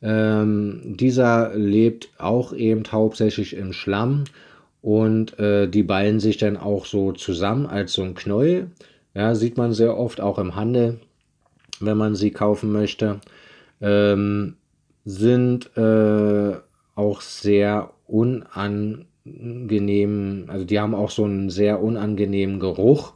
Ähm, 0.04 0.82
dieser 0.84 1.54
lebt 1.54 2.10
auch 2.18 2.52
eben 2.52 2.82
hauptsächlich 2.92 3.56
im 3.56 3.72
Schlamm 3.72 4.24
und 4.82 5.38
äh, 5.38 5.66
die 5.66 5.82
ballen 5.82 6.20
sich 6.20 6.36
dann 6.36 6.58
auch 6.58 6.84
so 6.84 7.12
zusammen 7.12 7.64
als 7.64 7.94
so 7.94 8.02
ein 8.02 8.14
Knäuel. 8.14 8.66
Ja, 9.14 9.34
sieht 9.34 9.56
man 9.56 9.72
sehr 9.72 9.96
oft 9.96 10.20
auch 10.20 10.38
im 10.38 10.56
Handel, 10.56 11.00
wenn 11.80 11.96
man 11.96 12.14
sie 12.14 12.32
kaufen 12.32 12.70
möchte. 12.70 13.22
Ähm, 13.80 14.56
sind 15.06 15.74
äh, 15.78 16.52
auch 16.94 17.22
sehr 17.22 17.90
unangenehm, 18.06 20.44
also 20.48 20.66
die 20.66 20.78
haben 20.78 20.94
auch 20.94 21.10
so 21.10 21.24
einen 21.24 21.48
sehr 21.48 21.82
unangenehmen 21.82 22.60
Geruch, 22.60 23.14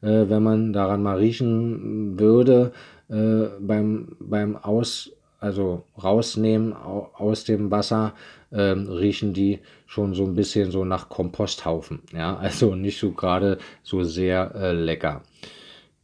äh, 0.00 0.24
wenn 0.28 0.42
man 0.42 0.72
daran 0.72 1.02
mal 1.02 1.18
riechen 1.18 2.18
würde 2.18 2.72
äh, 3.10 3.48
beim, 3.60 4.16
beim 4.20 4.56
Aus, 4.56 5.12
also 5.40 5.84
rausnehmen 6.02 6.72
aus 6.74 7.44
dem 7.44 7.70
Wasser, 7.70 8.14
ähm, 8.52 8.88
riechen 8.88 9.32
die 9.32 9.60
schon 9.86 10.14
so 10.14 10.24
ein 10.24 10.34
bisschen 10.34 10.70
so 10.70 10.84
nach 10.84 11.08
Komposthaufen. 11.08 12.02
Ja, 12.12 12.36
also 12.40 12.74
nicht 12.74 12.98
so 12.98 13.12
gerade 13.12 13.58
so 13.82 14.04
sehr 14.04 14.54
äh, 14.54 14.72
lecker. 14.72 15.22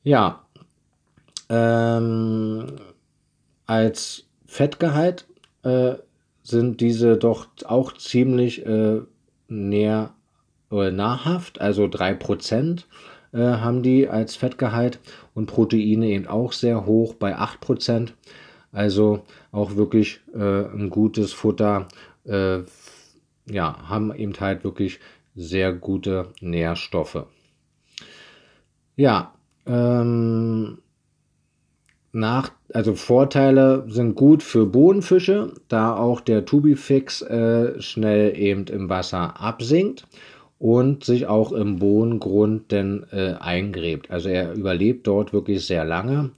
Ja, 0.03 0.45
ähm, 1.49 2.67
als 3.67 4.25
Fettgehalt 4.47 5.27
äh, 5.63 5.95
sind 6.43 6.81
diese 6.81 7.17
doch 7.17 7.49
auch 7.65 7.93
ziemlich 7.93 8.65
äh, 8.65 9.01
näher 9.49 10.11
oder 10.71 10.91
nahrhaft, 10.91 11.61
also 11.61 11.85
3% 11.85 12.85
äh, 13.33 13.39
haben 13.39 13.83
die 13.83 14.09
als 14.09 14.37
Fettgehalt 14.37 14.99
und 15.35 15.47
Proteine 15.47 16.07
eben 16.07 16.27
auch 16.27 16.53
sehr 16.53 16.87
hoch 16.87 17.15
bei 17.15 17.37
8%. 17.37 18.13
Also 18.77 19.23
auch 19.53 19.77
wirklich 19.77 20.21
äh, 20.35 20.67
ein 20.67 20.91
gutes 20.91 21.33
Futter. 21.33 21.89
Äh, 22.27 22.59
ja, 23.49 23.89
haben 23.89 24.15
eben 24.15 24.39
halt 24.39 24.65
wirklich 24.65 25.01
sehr 25.35 25.73
gute 25.73 26.29
Nährstoffe. 26.43 27.25
Ja, 28.95 29.33
ähm, 29.67 30.77
nach, 32.13 32.51
also 32.75 32.95
Vorteile 32.95 33.87
sind 33.89 34.15
gut 34.15 34.43
für 34.43 34.67
Bodenfische, 34.67 35.55
da 35.69 35.97
auch 35.97 36.21
der 36.21 36.45
Tubifix 36.45 37.23
äh, 37.23 37.81
schnell 37.81 38.37
eben 38.37 38.67
im 38.67 38.91
Wasser 38.91 39.41
absinkt 39.41 40.07
und 40.59 41.03
sich 41.03 41.27
auch 41.29 41.53
im 41.53 41.79
Bodengrund 41.79 42.73
denn 42.73 43.07
äh, 43.11 43.37
eingräbt. 43.41 44.11
Also 44.11 44.29
er 44.29 44.53
überlebt 44.53 45.07
dort 45.07 45.33
wirklich 45.33 45.67
sehr 45.67 45.87
lange. 45.87 46.33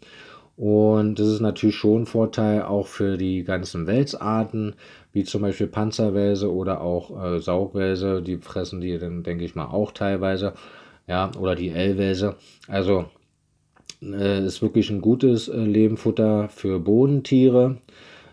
Und 0.58 1.20
das 1.20 1.28
ist 1.28 1.40
natürlich 1.40 1.76
schon 1.76 2.02
ein 2.02 2.06
Vorteil 2.06 2.62
auch 2.62 2.88
für 2.88 3.16
die 3.16 3.44
ganzen 3.44 3.86
Welsarten, 3.86 4.74
wie 5.12 5.22
zum 5.22 5.42
Beispiel 5.42 5.68
Panzerwälse 5.68 6.52
oder 6.52 6.80
auch 6.80 7.22
äh, 7.22 7.38
Saugwälse. 7.38 8.22
Die 8.22 8.38
fressen 8.38 8.80
die 8.80 8.98
dann, 8.98 9.22
denke 9.22 9.44
ich 9.44 9.54
mal, 9.54 9.66
auch 9.66 9.92
teilweise. 9.92 10.54
Ja, 11.06 11.30
oder 11.38 11.54
die 11.54 11.70
L-Wälse. 11.70 12.34
Also 12.66 13.04
äh, 14.02 14.44
ist 14.44 14.60
wirklich 14.60 14.90
ein 14.90 15.00
gutes 15.00 15.46
äh, 15.46 15.56
Lebenfutter 15.56 16.48
für 16.48 16.80
Bodentiere. 16.80 17.78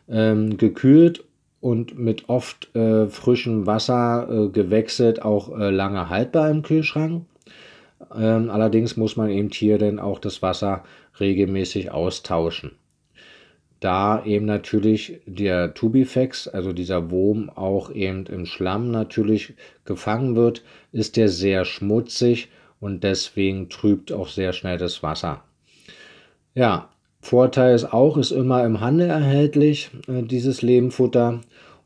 Ähm, 0.09 0.57
gekühlt 0.57 1.23
und 1.61 1.97
mit 1.97 2.27
oft 2.29 2.75
äh, 2.75 3.07
frischem 3.07 3.67
Wasser 3.67 4.27
äh, 4.29 4.49
gewechselt, 4.49 5.21
auch 5.21 5.55
äh, 5.55 5.69
lange 5.69 6.09
haltbar 6.09 6.49
im 6.49 6.63
Kühlschrank. 6.63 7.25
Ähm, 8.15 8.49
allerdings 8.49 8.97
muss 8.97 9.15
man 9.15 9.29
eben 9.29 9.49
hier 9.49 9.77
dann 9.77 9.99
auch 9.99 10.19
das 10.19 10.41
Wasser 10.41 10.84
regelmäßig 11.19 11.91
austauschen. 11.91 12.71
Da 13.79 14.23
eben 14.25 14.45
natürlich 14.45 15.21
der 15.25 15.73
Tubifex, 15.73 16.47
also 16.47 16.73
dieser 16.73 17.12
Wurm, 17.12 17.49
auch 17.49 17.91
eben 17.91 18.25
im 18.25 18.45
Schlamm 18.45 18.89
natürlich 18.89 19.53
gefangen 19.84 20.36
wird, 20.36 20.63
ist 20.91 21.17
der 21.17 21.29
sehr 21.29 21.65
schmutzig 21.65 22.49
und 22.79 23.03
deswegen 23.03 23.69
trübt 23.69 24.12
auch 24.12 24.27
sehr 24.27 24.53
schnell 24.53 24.77
das 24.77 25.03
Wasser. 25.03 25.43
Ja, 26.53 26.89
Vorteil 27.19 27.75
ist 27.75 27.91
auch, 27.91 28.17
ist 28.17 28.31
immer 28.31 28.63
im 28.63 28.81
Handel 28.81 29.10
erhältlich, 29.10 29.89
äh, 30.08 30.21
dieses 30.21 30.62
Lebenfutter 30.62 31.41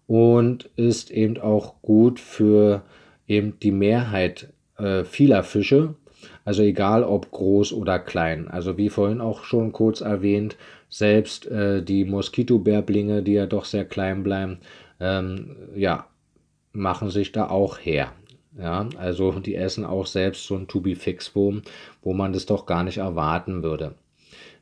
und 0.05 0.69
ist 0.75 1.11
eben 1.11 1.37
auch 1.39 1.81
gut 1.81 2.19
für 2.19 2.81
eben 3.27 3.59
die 3.61 3.71
Mehrheit 3.71 4.49
äh, 4.79 5.03
vieler 5.03 5.43
Fische. 5.43 5.95
Also 6.45 6.63
egal 6.63 7.03
ob 7.03 7.31
groß 7.31 7.73
oder 7.73 7.99
klein. 7.99 8.47
Also 8.47 8.77
wie 8.77 8.89
vorhin 8.89 9.21
auch 9.21 9.43
schon 9.43 9.71
kurz 9.71 10.01
erwähnt, 10.01 10.57
selbst 10.89 11.45
äh, 11.47 11.83
die 11.83 12.05
Moskitobärblinge, 12.05 13.21
die 13.21 13.33
ja 13.33 13.45
doch 13.45 13.65
sehr 13.65 13.85
klein 13.85 14.23
bleiben, 14.23 14.59
ähm, 14.99 15.55
ja, 15.75 16.07
machen 16.73 17.09
sich 17.09 17.31
da 17.31 17.49
auch 17.49 17.77
her. 17.79 18.13
Ja, 18.57 18.89
also 18.97 19.31
die 19.39 19.55
essen 19.55 19.85
auch 19.85 20.07
selbst 20.07 20.45
so 20.45 20.55
ein 20.55 20.67
Tubifixwurm, 20.67 21.61
wo 22.01 22.13
man 22.13 22.33
das 22.33 22.45
doch 22.45 22.65
gar 22.65 22.83
nicht 22.83 22.97
erwarten 22.97 23.63
würde. 23.63 23.95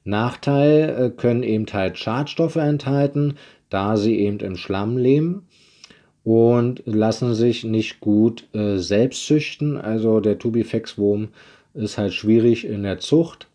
Nachteil 0.03 0.89
äh, 0.89 1.09
können 1.09 1.41
eben 1.41 1.65
halt 1.71 1.97
Schadstoffe 1.97 2.57
enthalten, 2.57 3.37
da 3.69 3.97
sie 3.97 4.19
eben 4.19 4.39
im 4.39 4.55
Schlamm 4.55 4.97
leben 4.97 5.47
und 6.27 6.81
lassen 6.83 7.35
sich 7.35 7.63
nicht 7.63 8.01
gut 8.01 8.53
äh, 8.53 8.79
selbst 8.79 9.25
züchten. 9.25 9.77
Also 9.77 10.19
der 10.19 10.37
Tubifex-Wurm 10.37 11.29
ist 11.73 11.97
halt 11.97 12.11
schwierig 12.11 12.67
in 12.67 12.83
der 12.83 12.99
Zucht 12.99 13.47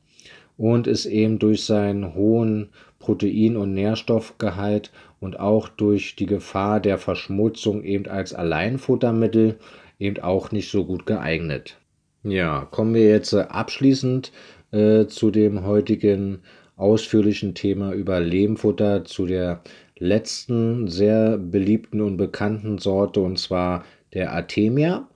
und 0.56 0.86
ist 0.86 1.04
eben 1.04 1.38
durch 1.38 1.66
seinen 1.66 2.14
hohen 2.14 2.70
Protein- 2.98 3.58
und 3.58 3.74
Nährstoffgehalt 3.74 4.90
und 5.20 5.38
auch 5.38 5.68
durch 5.68 6.16
die 6.16 6.24
Gefahr 6.24 6.80
der 6.80 6.96
Verschmutzung 6.96 7.84
eben 7.84 8.06
als 8.06 8.32
Alleinfuttermittel 8.32 9.58
eben 9.98 10.22
auch 10.22 10.50
nicht 10.50 10.70
so 10.70 10.86
gut 10.86 11.04
geeignet. 11.04 11.76
Ja, 12.22 12.66
kommen 12.70 12.94
wir 12.94 13.06
jetzt 13.06 13.34
äh, 13.34 13.40
abschließend 13.50 14.32
äh, 14.70 15.04
zu 15.08 15.30
dem 15.30 15.66
heutigen 15.66 16.38
ausführlichen 16.76 17.54
Thema 17.54 17.92
über 17.92 18.18
Lehmfutter, 18.18 19.04
zu 19.04 19.26
der 19.26 19.60
letzten 20.02 20.88
sehr 20.88 21.38
beliebten 21.38 22.00
und 22.00 22.16
bekannten 22.16 22.78
Sorte, 22.78 23.20
und 23.20 23.38
zwar 23.38 23.84
der 24.12 24.32
Artemia. 24.32 25.08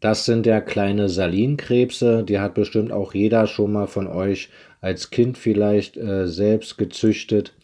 Das 0.00 0.24
sind 0.24 0.46
ja 0.46 0.60
kleine 0.60 1.08
Salinkrebse, 1.08 2.24
die 2.24 2.40
hat 2.40 2.54
bestimmt 2.54 2.90
auch 2.90 3.14
jeder 3.14 3.46
schon 3.46 3.72
mal 3.72 3.86
von 3.86 4.08
euch 4.08 4.50
als 4.80 5.10
Kind 5.10 5.38
vielleicht 5.38 5.96
äh, 5.96 6.26
selbst 6.26 6.76
gezüchtet. 6.76 7.54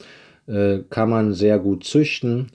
Äh, 0.47 0.79
kann 0.89 1.11
man 1.11 1.33
sehr 1.35 1.59
gut 1.59 1.83
züchten, 1.83 2.47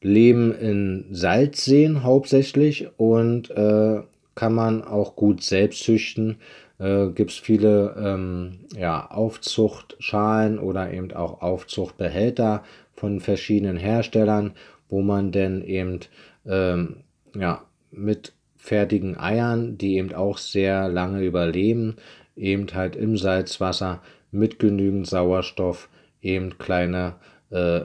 leben 0.00 0.54
in 0.54 1.04
Salzseen 1.10 2.02
hauptsächlich 2.02 2.88
und 2.96 3.50
äh, 3.50 4.00
kann 4.34 4.54
man 4.54 4.82
auch 4.82 5.16
gut 5.16 5.42
selbst 5.42 5.84
züchten 5.84 6.38
äh, 6.78 7.08
gibt 7.08 7.30
es 7.30 7.38
viele 7.38 7.94
ähm, 7.98 8.58
ja, 8.76 9.10
Aufzuchtschalen 9.10 10.58
oder 10.58 10.92
eben 10.92 11.12
auch 11.12 11.40
Aufzuchtbehälter 11.40 12.62
von 12.96 13.20
verschiedenen 13.20 13.76
Herstellern, 13.76 14.54
wo 14.88 15.02
man 15.02 15.32
denn 15.32 15.62
eben 15.62 16.00
ähm, 16.46 17.04
ja, 17.38 17.64
mit 17.90 18.32
fertigen 18.56 19.16
Eiern, 19.16 19.78
die 19.78 19.96
eben 19.96 20.12
auch 20.12 20.38
sehr 20.38 20.88
lange 20.88 21.22
überleben, 21.24 21.96
eben 22.34 22.66
halt 22.74 22.96
im 22.96 23.16
Salzwasser 23.16 24.02
mit 24.30 24.58
genügend 24.58 25.06
Sauerstoff 25.06 25.88
eben 26.20 26.58
kleine 26.58 27.14
äh, 27.50 27.82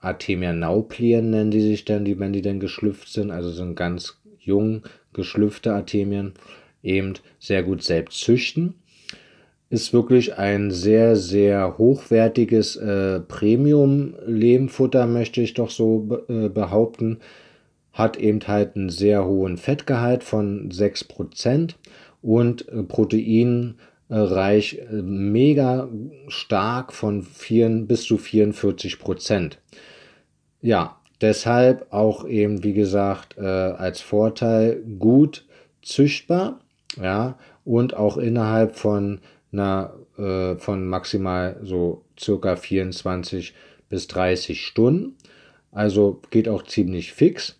Artemia 0.00 0.52
nauplien 0.52 1.30
nennen 1.30 1.50
die 1.50 1.60
sich 1.60 1.84
dann, 1.84 2.04
die, 2.04 2.18
wenn 2.18 2.32
die 2.32 2.42
dann 2.42 2.60
geschlüpft 2.60 3.08
sind, 3.08 3.30
also 3.30 3.50
sind 3.50 3.74
ganz 3.74 4.20
jung 4.38 4.82
geschlüpfte 5.12 5.72
Artemien 5.72 6.34
eben 6.82 7.14
sehr 7.40 7.62
gut 7.62 7.82
selbst 7.82 8.20
züchten. 8.20 8.74
Ist 9.70 9.92
wirklich 9.92 10.38
ein 10.38 10.70
sehr, 10.70 11.14
sehr 11.16 11.76
hochwertiges 11.76 12.76
äh, 12.76 13.20
Premium-Lehmfutter, 13.20 15.06
möchte 15.06 15.42
ich 15.42 15.52
doch 15.54 15.68
so 15.68 16.24
äh, 16.28 16.48
behaupten. 16.48 17.18
Hat 17.92 18.16
eben 18.16 18.40
halt 18.46 18.76
einen 18.76 18.88
sehr 18.88 19.26
hohen 19.26 19.58
Fettgehalt 19.58 20.24
von 20.24 20.70
6% 20.70 21.74
und 22.22 22.66
äh, 22.68 22.82
proteinreich 22.82 24.78
äh, 24.78 25.02
mega 25.02 25.88
stark 26.28 26.94
von 26.94 27.22
4, 27.22 27.68
bis 27.86 28.04
zu 28.04 28.16
44 28.16 28.98
Prozent. 28.98 29.58
ja, 30.62 30.96
deshalb 31.20 31.92
auch 31.92 32.26
eben, 32.26 32.64
wie 32.64 32.72
gesagt, 32.72 33.36
äh, 33.38 33.42
als 33.42 34.00
Vorteil 34.00 34.82
gut 34.98 35.44
züchtbar, 35.82 36.60
ja, 37.00 37.38
und 37.64 37.94
auch 37.94 38.16
innerhalb 38.16 38.76
von 38.76 39.20
einer, 39.52 39.94
äh, 40.18 40.56
von 40.56 40.86
maximal 40.86 41.58
so 41.62 42.04
circa 42.18 42.56
24 42.56 43.54
bis 43.88 44.06
30 44.08 44.60
Stunden. 44.60 45.16
Also 45.72 46.20
geht 46.30 46.48
auch 46.48 46.62
ziemlich 46.64 47.12
fix. 47.12 47.58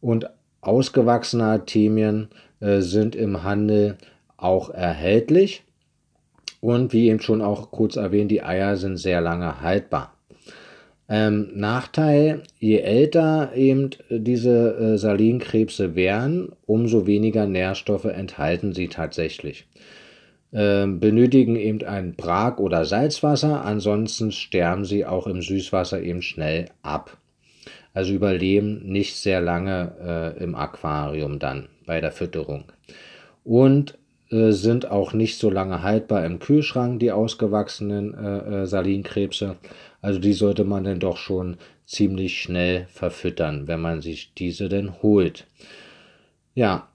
Und 0.00 0.30
ausgewachsene 0.60 1.44
Artemien 1.44 2.28
äh, 2.60 2.80
sind 2.80 3.16
im 3.16 3.42
Handel 3.42 3.98
auch 4.36 4.70
erhältlich. 4.70 5.64
Und 6.60 6.92
wie 6.92 7.08
eben 7.08 7.20
schon 7.20 7.42
auch 7.42 7.70
kurz 7.70 7.96
erwähnt, 7.96 8.30
die 8.30 8.42
Eier 8.42 8.76
sind 8.76 8.96
sehr 8.96 9.20
lange 9.20 9.60
haltbar. 9.60 10.14
Ähm, 11.10 11.52
Nachteil, 11.54 12.42
je 12.58 12.80
älter 12.80 13.52
eben 13.54 13.90
diese 14.10 14.76
äh, 14.76 14.98
Salinkrebse 14.98 15.94
werden, 15.94 16.52
umso 16.66 17.06
weniger 17.06 17.46
Nährstoffe 17.46 18.04
enthalten 18.04 18.74
sie 18.74 18.88
tatsächlich. 18.88 19.66
Ähm, 20.52 20.98
benötigen 20.98 21.56
eben 21.56 21.84
ein 21.84 22.14
Brag- 22.14 22.58
oder 22.58 22.86
Salzwasser, 22.86 23.64
ansonsten 23.64 24.32
sterben 24.32 24.86
sie 24.86 25.04
auch 25.04 25.26
im 25.26 25.42
Süßwasser 25.42 26.02
eben 26.02 26.22
schnell 26.22 26.70
ab. 26.82 27.18
Also 27.92 28.14
überleben 28.14 28.80
nicht 28.84 29.16
sehr 29.16 29.40
lange 29.40 30.34
äh, 30.38 30.42
im 30.42 30.54
Aquarium 30.54 31.38
dann 31.38 31.68
bei 31.84 32.00
der 32.00 32.12
Fütterung. 32.12 32.64
Und 33.44 33.98
äh, 34.30 34.52
sind 34.52 34.90
auch 34.90 35.12
nicht 35.12 35.38
so 35.38 35.50
lange 35.50 35.82
haltbar 35.82 36.24
im 36.24 36.38
Kühlschrank, 36.38 37.00
die 37.00 37.12
ausgewachsenen 37.12 38.14
äh, 38.14 38.62
äh, 38.62 38.66
Salinkrebse. 38.66 39.56
Also 40.00 40.18
die 40.18 40.32
sollte 40.32 40.64
man 40.64 40.84
dann 40.84 41.00
doch 41.00 41.16
schon 41.16 41.56
ziemlich 41.86 42.40
schnell 42.40 42.86
verfüttern, 42.90 43.68
wenn 43.68 43.80
man 43.80 44.00
sich 44.00 44.32
diese 44.34 44.68
denn 44.68 45.02
holt. 45.02 45.46
Ja, 46.54 46.88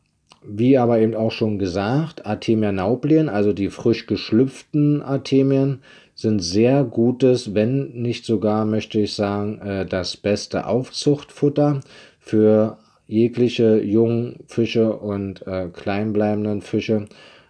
wie 0.46 0.78
aber 0.78 1.00
eben 1.00 1.16
auch 1.16 1.32
schon 1.32 1.60
gesagt, 1.60 2.26
Artemia 2.26 2.72
nauplien, 2.72 3.30
also 3.30 3.54
die 3.54 3.70
frisch 3.70 4.06
geschlüpften 4.06 5.02
Artemien, 5.02 5.80
sind 6.16 6.40
sehr 6.40 6.84
gutes, 6.84 7.56
wenn 7.56 7.92
nicht 7.94 8.26
sogar, 8.26 8.66
möchte 8.66 9.00
ich 9.00 9.14
sagen, 9.14 9.60
äh, 9.62 9.86
das 9.86 10.16
beste 10.18 10.68
Aufzuchtfutter 10.68 11.82
für 12.20 12.78
jegliche 13.08 13.82
jungen 13.82 14.40
Fische 14.48 14.94
und 14.94 15.46
äh, 15.48 15.70
kleinbleibenden 15.74 16.62
Fische. 16.62 17.08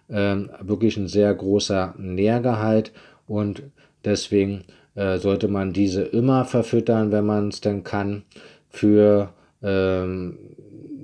Äh, 0.07 0.35
wirklich 0.61 0.97
ein 0.97 1.07
sehr 1.07 1.33
großer 1.33 1.95
Nährgehalt 1.97 2.91
und 3.27 3.63
deswegen 4.05 4.63
äh, 4.95 5.17
sollte 5.17 5.47
man 5.47 5.73
diese 5.73 6.03
immer 6.03 6.45
verfüttern, 6.45 7.11
wenn 7.11 7.25
man 7.25 7.49
es 7.49 7.61
denn 7.61 7.83
kann, 7.83 8.23
für 8.69 9.29
ähm, 9.61 10.37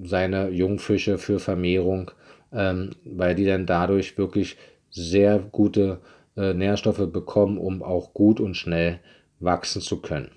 seine 0.03 0.49
Jungfische, 0.49 1.17
für 1.17 1.39
Vermehrung, 1.39 2.11
ähm, 2.51 2.91
weil 3.03 3.35
die 3.35 3.45
dann 3.45 3.65
dadurch 3.65 4.17
wirklich 4.17 4.57
sehr 4.89 5.39
gute 5.39 5.99
äh, 6.35 6.53
Nährstoffe 6.53 7.11
bekommen, 7.11 7.57
um 7.57 7.83
auch 7.83 8.13
gut 8.13 8.39
und 8.39 8.55
schnell 8.55 8.99
wachsen 9.39 9.81
zu 9.81 10.01
können. 10.01 10.31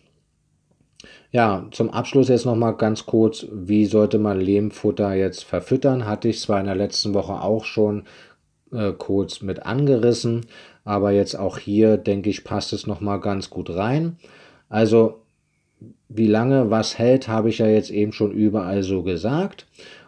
Ja, 1.30 1.66
zum 1.70 1.90
Abschluss 1.90 2.28
jetzt 2.28 2.44
noch 2.44 2.54
mal 2.54 2.72
ganz 2.72 3.06
kurz, 3.06 3.46
wie 3.50 3.86
sollte 3.86 4.18
man 4.18 4.40
Lehmfutter 4.40 5.14
jetzt 5.14 5.44
verfüttern? 5.44 6.06
Hatte 6.06 6.28
ich 6.28 6.40
zwar 6.40 6.60
in 6.60 6.66
der 6.66 6.74
letzten 6.74 7.14
Woche 7.14 7.40
auch 7.40 7.64
schon 7.64 8.04
äh, 8.70 8.92
kurz 8.92 9.40
mit 9.40 9.64
angerissen, 9.64 10.46
aber 10.84 11.10
jetzt 11.12 11.34
auch 11.34 11.58
hier 11.58 11.96
denke 11.96 12.30
ich, 12.30 12.44
passt 12.44 12.72
es 12.72 12.86
noch 12.86 13.00
mal 13.00 13.18
ganz 13.18 13.50
gut 13.50 13.70
rein. 13.70 14.18
Also 14.68 15.21
wie 16.08 16.26
lange 16.26 16.70
was 16.70 16.98
hält, 16.98 17.28
habe 17.28 17.48
ich 17.48 17.58
ja 17.58 17.66
jetzt 17.66 17.90
eben 17.90 18.12
schon 18.12 18.32
überall 18.32 18.82
so 18.82 19.02
gesagt. 19.02 19.66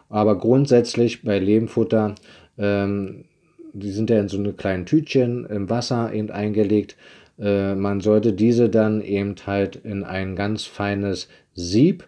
Aber 0.09 0.37
grundsätzlich 0.37 1.23
bei 1.23 1.39
Lehmfutter, 1.39 2.15
ähm, 2.57 3.25
die 3.73 3.91
sind 3.91 4.09
ja 4.09 4.19
in 4.19 4.29
so 4.29 4.37
eine 4.37 4.53
kleinen 4.53 4.85
Tütchen 4.85 5.45
im 5.45 5.69
Wasser 5.69 6.13
eben 6.13 6.31
eingelegt. 6.31 6.95
Äh, 7.39 7.75
man 7.75 8.01
sollte 8.01 8.33
diese 8.33 8.69
dann 8.69 9.01
eben 9.01 9.35
halt 9.45 9.75
in 9.75 10.03
ein 10.03 10.35
ganz 10.35 10.63
feines 10.63 11.27
Sieb 11.53 12.07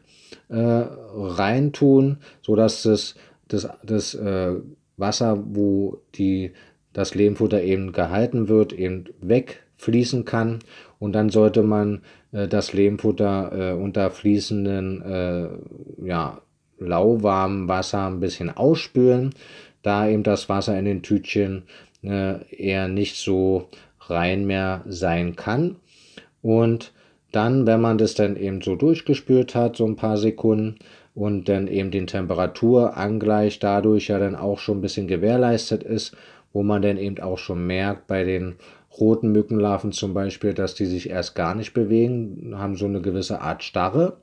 äh, 0.50 0.56
reintun, 0.58 2.18
sodass 2.42 2.84
das, 2.84 3.16
das, 3.48 3.68
das 3.84 4.14
äh, 4.16 4.54
Wasser, 4.96 5.44
wo 5.46 6.02
die, 6.16 6.52
das 6.94 7.16
Lehmfutter 7.16 7.62
eben 7.62 7.92
gehalten 7.92 8.48
wird, 8.48 8.74
eben 8.74 9.06
wegfließen 9.22 10.26
kann. 10.26 10.60
Und 11.00 11.14
dann 11.14 11.30
sollte 11.30 11.64
man 11.64 12.02
äh, 12.32 12.48
das 12.48 12.74
Lehmfutter 12.74 13.52
äh, 13.54 13.74
unter 13.74 14.10
fließenden, 14.12 15.02
äh, 15.02 16.06
ja, 16.06 16.42
lauwarmem 16.80 17.68
Wasser 17.68 18.08
ein 18.08 18.20
bisschen 18.20 18.56
ausspülen, 18.56 19.34
da 19.82 20.08
eben 20.08 20.24
das 20.24 20.48
Wasser 20.50 20.78
in 20.78 20.86
den 20.86 21.02
Tütchen 21.02 21.64
eher 22.04 22.88
nicht 22.88 23.16
so 23.16 23.70
rein 24.02 24.46
mehr 24.46 24.84
sein 24.88 25.36
kann. 25.36 25.78
Und 26.44 26.94
dann, 27.32 27.66
wenn 27.66 27.82
man 27.82 27.98
das 27.98 28.14
dann 28.14 28.38
eben 28.38 28.62
so 28.62 28.76
durchgespült 28.76 29.56
hat, 29.56 29.76
so 29.76 29.86
ein 29.86 29.96
paar 29.96 30.18
Sekunden 30.18 30.76
und 31.16 31.50
dann 31.50 31.68
eben 31.68 31.90
den 31.90 32.06
Temperaturangleich 32.06 33.58
dadurch 33.60 34.10
ja 34.10 34.20
dann 34.20 34.36
auch 34.36 34.60
schon 34.60 34.78
ein 34.78 34.82
bisschen 34.82 35.08
gewährleistet 35.08 35.82
ist, 35.82 36.16
wo 36.54 36.64
man 36.64 36.82
dann 36.82 36.98
eben 36.98 37.20
auch 37.20 37.38
schon 37.38 37.66
merkt 37.66 38.08
bei 38.08 38.24
den 38.24 38.56
roten 39.00 39.32
Mückenlarven 39.32 39.92
zum 39.92 40.14
Beispiel, 40.14 40.54
dass 40.54 40.76
die 40.76 40.86
sich 40.86 41.10
erst 41.10 41.36
gar 41.36 41.56
nicht 41.56 41.74
bewegen, 41.74 42.54
haben 42.58 42.76
so 42.76 42.86
eine 42.86 43.02
gewisse 43.02 43.42
Art 43.42 43.64
Starre 43.64 44.18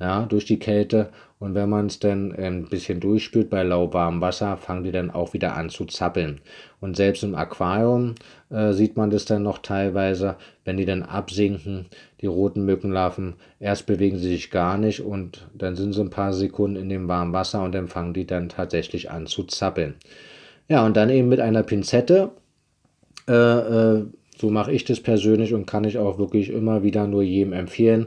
ja, 0.00 0.24
durch 0.26 0.44
die 0.46 0.58
Kälte. 0.58 1.10
Und 1.38 1.54
wenn 1.54 1.70
man 1.70 1.86
es 1.86 1.98
dann 1.98 2.32
ein 2.32 2.68
bisschen 2.68 3.00
durchspült 3.00 3.48
bei 3.48 3.62
lauwarmem 3.62 4.20
Wasser, 4.20 4.58
fangen 4.58 4.84
die 4.84 4.92
dann 4.92 5.10
auch 5.10 5.32
wieder 5.32 5.56
an 5.56 5.70
zu 5.70 5.86
zappeln. 5.86 6.40
Und 6.80 6.96
selbst 6.96 7.22
im 7.22 7.34
Aquarium 7.34 8.14
äh, 8.50 8.72
sieht 8.72 8.96
man 8.96 9.10
das 9.10 9.24
dann 9.24 9.42
noch 9.42 9.58
teilweise, 9.58 10.36
wenn 10.64 10.76
die 10.76 10.84
dann 10.84 11.02
absinken, 11.02 11.86
die 12.20 12.26
roten 12.26 12.66
Mückenlarven, 12.66 13.36
erst 13.58 13.86
bewegen 13.86 14.18
sie 14.18 14.28
sich 14.28 14.50
gar 14.50 14.76
nicht 14.76 15.00
und 15.00 15.48
dann 15.54 15.76
sind 15.76 15.94
sie 15.94 16.02
ein 16.02 16.10
paar 16.10 16.34
Sekunden 16.34 16.76
in 16.76 16.90
dem 16.90 17.08
warmen 17.08 17.32
Wasser 17.32 17.62
und 17.62 17.74
dann 17.74 17.88
fangen 17.88 18.12
die 18.12 18.26
dann 18.26 18.50
tatsächlich 18.50 19.10
an 19.10 19.26
zu 19.26 19.44
zappeln. 19.44 19.94
Ja, 20.68 20.84
und 20.84 20.96
dann 20.96 21.08
eben 21.08 21.28
mit 21.28 21.40
einer 21.40 21.62
Pinzette, 21.62 22.32
äh, 23.28 23.32
äh, 23.32 24.06
so 24.40 24.48
mache 24.50 24.72
ich 24.72 24.84
das 24.84 25.00
persönlich 25.00 25.52
und 25.52 25.66
kann 25.66 25.84
ich 25.84 25.98
auch 25.98 26.18
wirklich 26.18 26.50
immer 26.50 26.82
wieder 26.82 27.06
nur 27.06 27.22
jedem 27.22 27.52
empfehlen, 27.52 28.06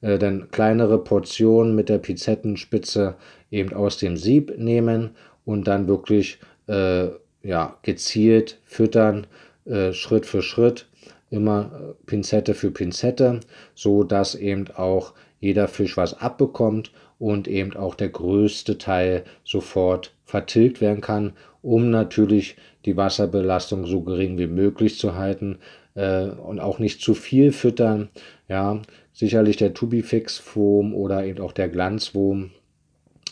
äh, 0.00 0.18
dann 0.18 0.50
kleinere 0.50 0.98
Portionen 0.98 1.74
mit 1.74 1.88
der 1.88 1.98
Pinzettenspitze 1.98 3.16
eben 3.50 3.74
aus 3.74 3.98
dem 3.98 4.16
Sieb 4.16 4.54
nehmen 4.56 5.10
und 5.44 5.66
dann 5.68 5.86
wirklich 5.86 6.38
äh, 6.68 7.08
ja, 7.42 7.76
gezielt 7.82 8.58
füttern, 8.64 9.26
äh, 9.66 9.92
Schritt 9.92 10.24
für 10.24 10.42
Schritt, 10.42 10.86
immer 11.30 11.70
äh, 11.72 12.06
Pinzette 12.06 12.54
für 12.54 12.70
Pinzette, 12.70 13.40
so 13.74 14.04
dass 14.04 14.34
eben 14.34 14.68
auch 14.74 15.12
jeder 15.40 15.68
Fisch 15.68 15.98
was 15.98 16.14
abbekommt 16.14 16.92
und 17.18 17.46
eben 17.46 17.76
auch 17.76 17.94
der 17.94 18.08
größte 18.08 18.78
Teil 18.78 19.24
sofort 19.44 20.14
vertilgt 20.24 20.80
werden 20.80 21.02
kann, 21.02 21.34
um 21.64 21.90
natürlich 21.90 22.56
die 22.84 22.96
Wasserbelastung 22.96 23.86
so 23.86 24.02
gering 24.02 24.38
wie 24.38 24.46
möglich 24.46 24.98
zu 24.98 25.16
halten 25.16 25.58
äh, 25.94 26.26
und 26.26 26.60
auch 26.60 26.78
nicht 26.78 27.00
zu 27.00 27.14
viel 27.14 27.52
füttern. 27.52 28.10
Ja, 28.48 28.82
sicherlich 29.12 29.56
der 29.56 29.72
Tubifix-Foam 29.72 30.94
oder 30.94 31.24
eben 31.24 31.40
auch 31.40 31.52
der 31.52 31.70
Glanzwurm, 31.70 32.50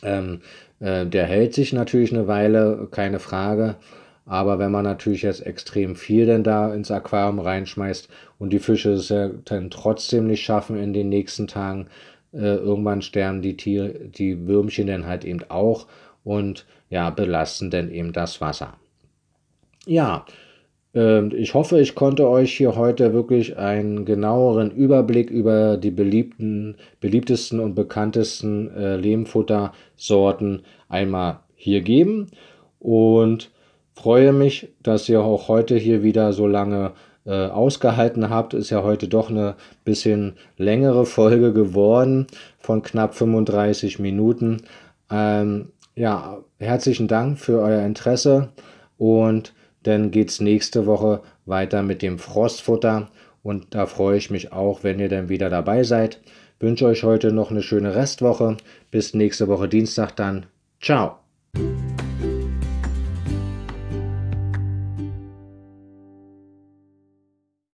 ähm, 0.02 0.40
äh, 0.80 1.06
der 1.06 1.26
hält 1.26 1.54
sich 1.54 1.74
natürlich 1.74 2.12
eine 2.12 2.26
Weile, 2.26 2.88
keine 2.90 3.18
Frage. 3.18 3.76
Aber 4.24 4.58
wenn 4.58 4.70
man 4.70 4.84
natürlich 4.84 5.22
jetzt 5.22 5.44
extrem 5.44 5.94
viel 5.94 6.26
denn 6.26 6.44
da 6.44 6.72
ins 6.72 6.90
Aquarium 6.90 7.40
reinschmeißt 7.40 8.08
und 8.38 8.50
die 8.52 8.60
Fische 8.60 8.92
es 8.92 9.10
ja 9.10 9.28
dann 9.44 9.68
trotzdem 9.68 10.26
nicht 10.26 10.42
schaffen 10.42 10.76
in 10.78 10.94
den 10.94 11.08
nächsten 11.10 11.48
Tagen, 11.48 11.88
äh, 12.32 12.54
irgendwann 12.54 13.02
sterben 13.02 13.42
die 13.42 13.56
Tiere, 13.58 13.90
die 13.90 14.46
Würmchen 14.46 14.86
dann 14.86 15.06
halt 15.06 15.26
eben 15.26 15.40
auch 15.50 15.86
und 16.24 16.66
ja, 16.90 17.10
belasten 17.10 17.70
dann 17.70 17.90
eben 17.90 18.12
das 18.12 18.40
Wasser. 18.40 18.74
Ja, 19.86 20.24
ähm, 20.94 21.32
ich 21.34 21.54
hoffe, 21.54 21.80
ich 21.80 21.94
konnte 21.94 22.28
euch 22.28 22.52
hier 22.56 22.76
heute 22.76 23.12
wirklich 23.12 23.56
einen 23.56 24.04
genaueren 24.04 24.70
Überblick 24.70 25.30
über 25.30 25.76
die 25.76 25.90
beliebten, 25.90 26.76
beliebtesten 27.00 27.60
und 27.60 27.74
bekanntesten 27.74 28.70
äh, 28.74 28.96
Lehmfuttersorten 28.96 30.62
einmal 30.88 31.40
hier 31.54 31.80
geben 31.80 32.28
und 32.78 33.50
freue 33.94 34.32
mich, 34.32 34.68
dass 34.82 35.08
ihr 35.08 35.22
auch 35.22 35.48
heute 35.48 35.76
hier 35.76 36.02
wieder 36.02 36.32
so 36.32 36.46
lange 36.46 36.92
äh, 37.24 37.46
ausgehalten 37.46 38.30
habt. 38.30 38.52
Ist 38.52 38.70
ja 38.70 38.82
heute 38.82 39.08
doch 39.08 39.30
eine 39.30 39.54
bisschen 39.84 40.34
längere 40.56 41.06
Folge 41.06 41.52
geworden 41.52 42.26
von 42.58 42.82
knapp 42.82 43.14
35 43.14 43.98
Minuten. 43.98 44.62
Ähm, 45.10 45.68
ja, 45.94 46.38
herzlichen 46.58 47.08
Dank 47.08 47.38
für 47.38 47.60
euer 47.60 47.84
Interesse 47.84 48.50
und 48.98 49.54
dann 49.82 50.10
geht 50.10 50.30
es 50.30 50.40
nächste 50.40 50.86
Woche 50.86 51.22
weiter 51.44 51.82
mit 51.82 52.02
dem 52.02 52.18
Frostfutter 52.18 53.08
und 53.42 53.74
da 53.74 53.86
freue 53.86 54.16
ich 54.16 54.30
mich 54.30 54.52
auch, 54.52 54.84
wenn 54.84 55.00
ihr 55.00 55.08
dann 55.08 55.28
wieder 55.28 55.50
dabei 55.50 55.82
seid. 55.82 56.20
Wünsche 56.60 56.86
euch 56.86 57.02
heute 57.02 57.32
noch 57.32 57.50
eine 57.50 57.62
schöne 57.62 57.96
Restwoche. 57.96 58.56
Bis 58.92 59.14
nächste 59.14 59.48
Woche 59.48 59.68
Dienstag 59.68 60.14
dann. 60.14 60.46
Ciao. 60.80 61.18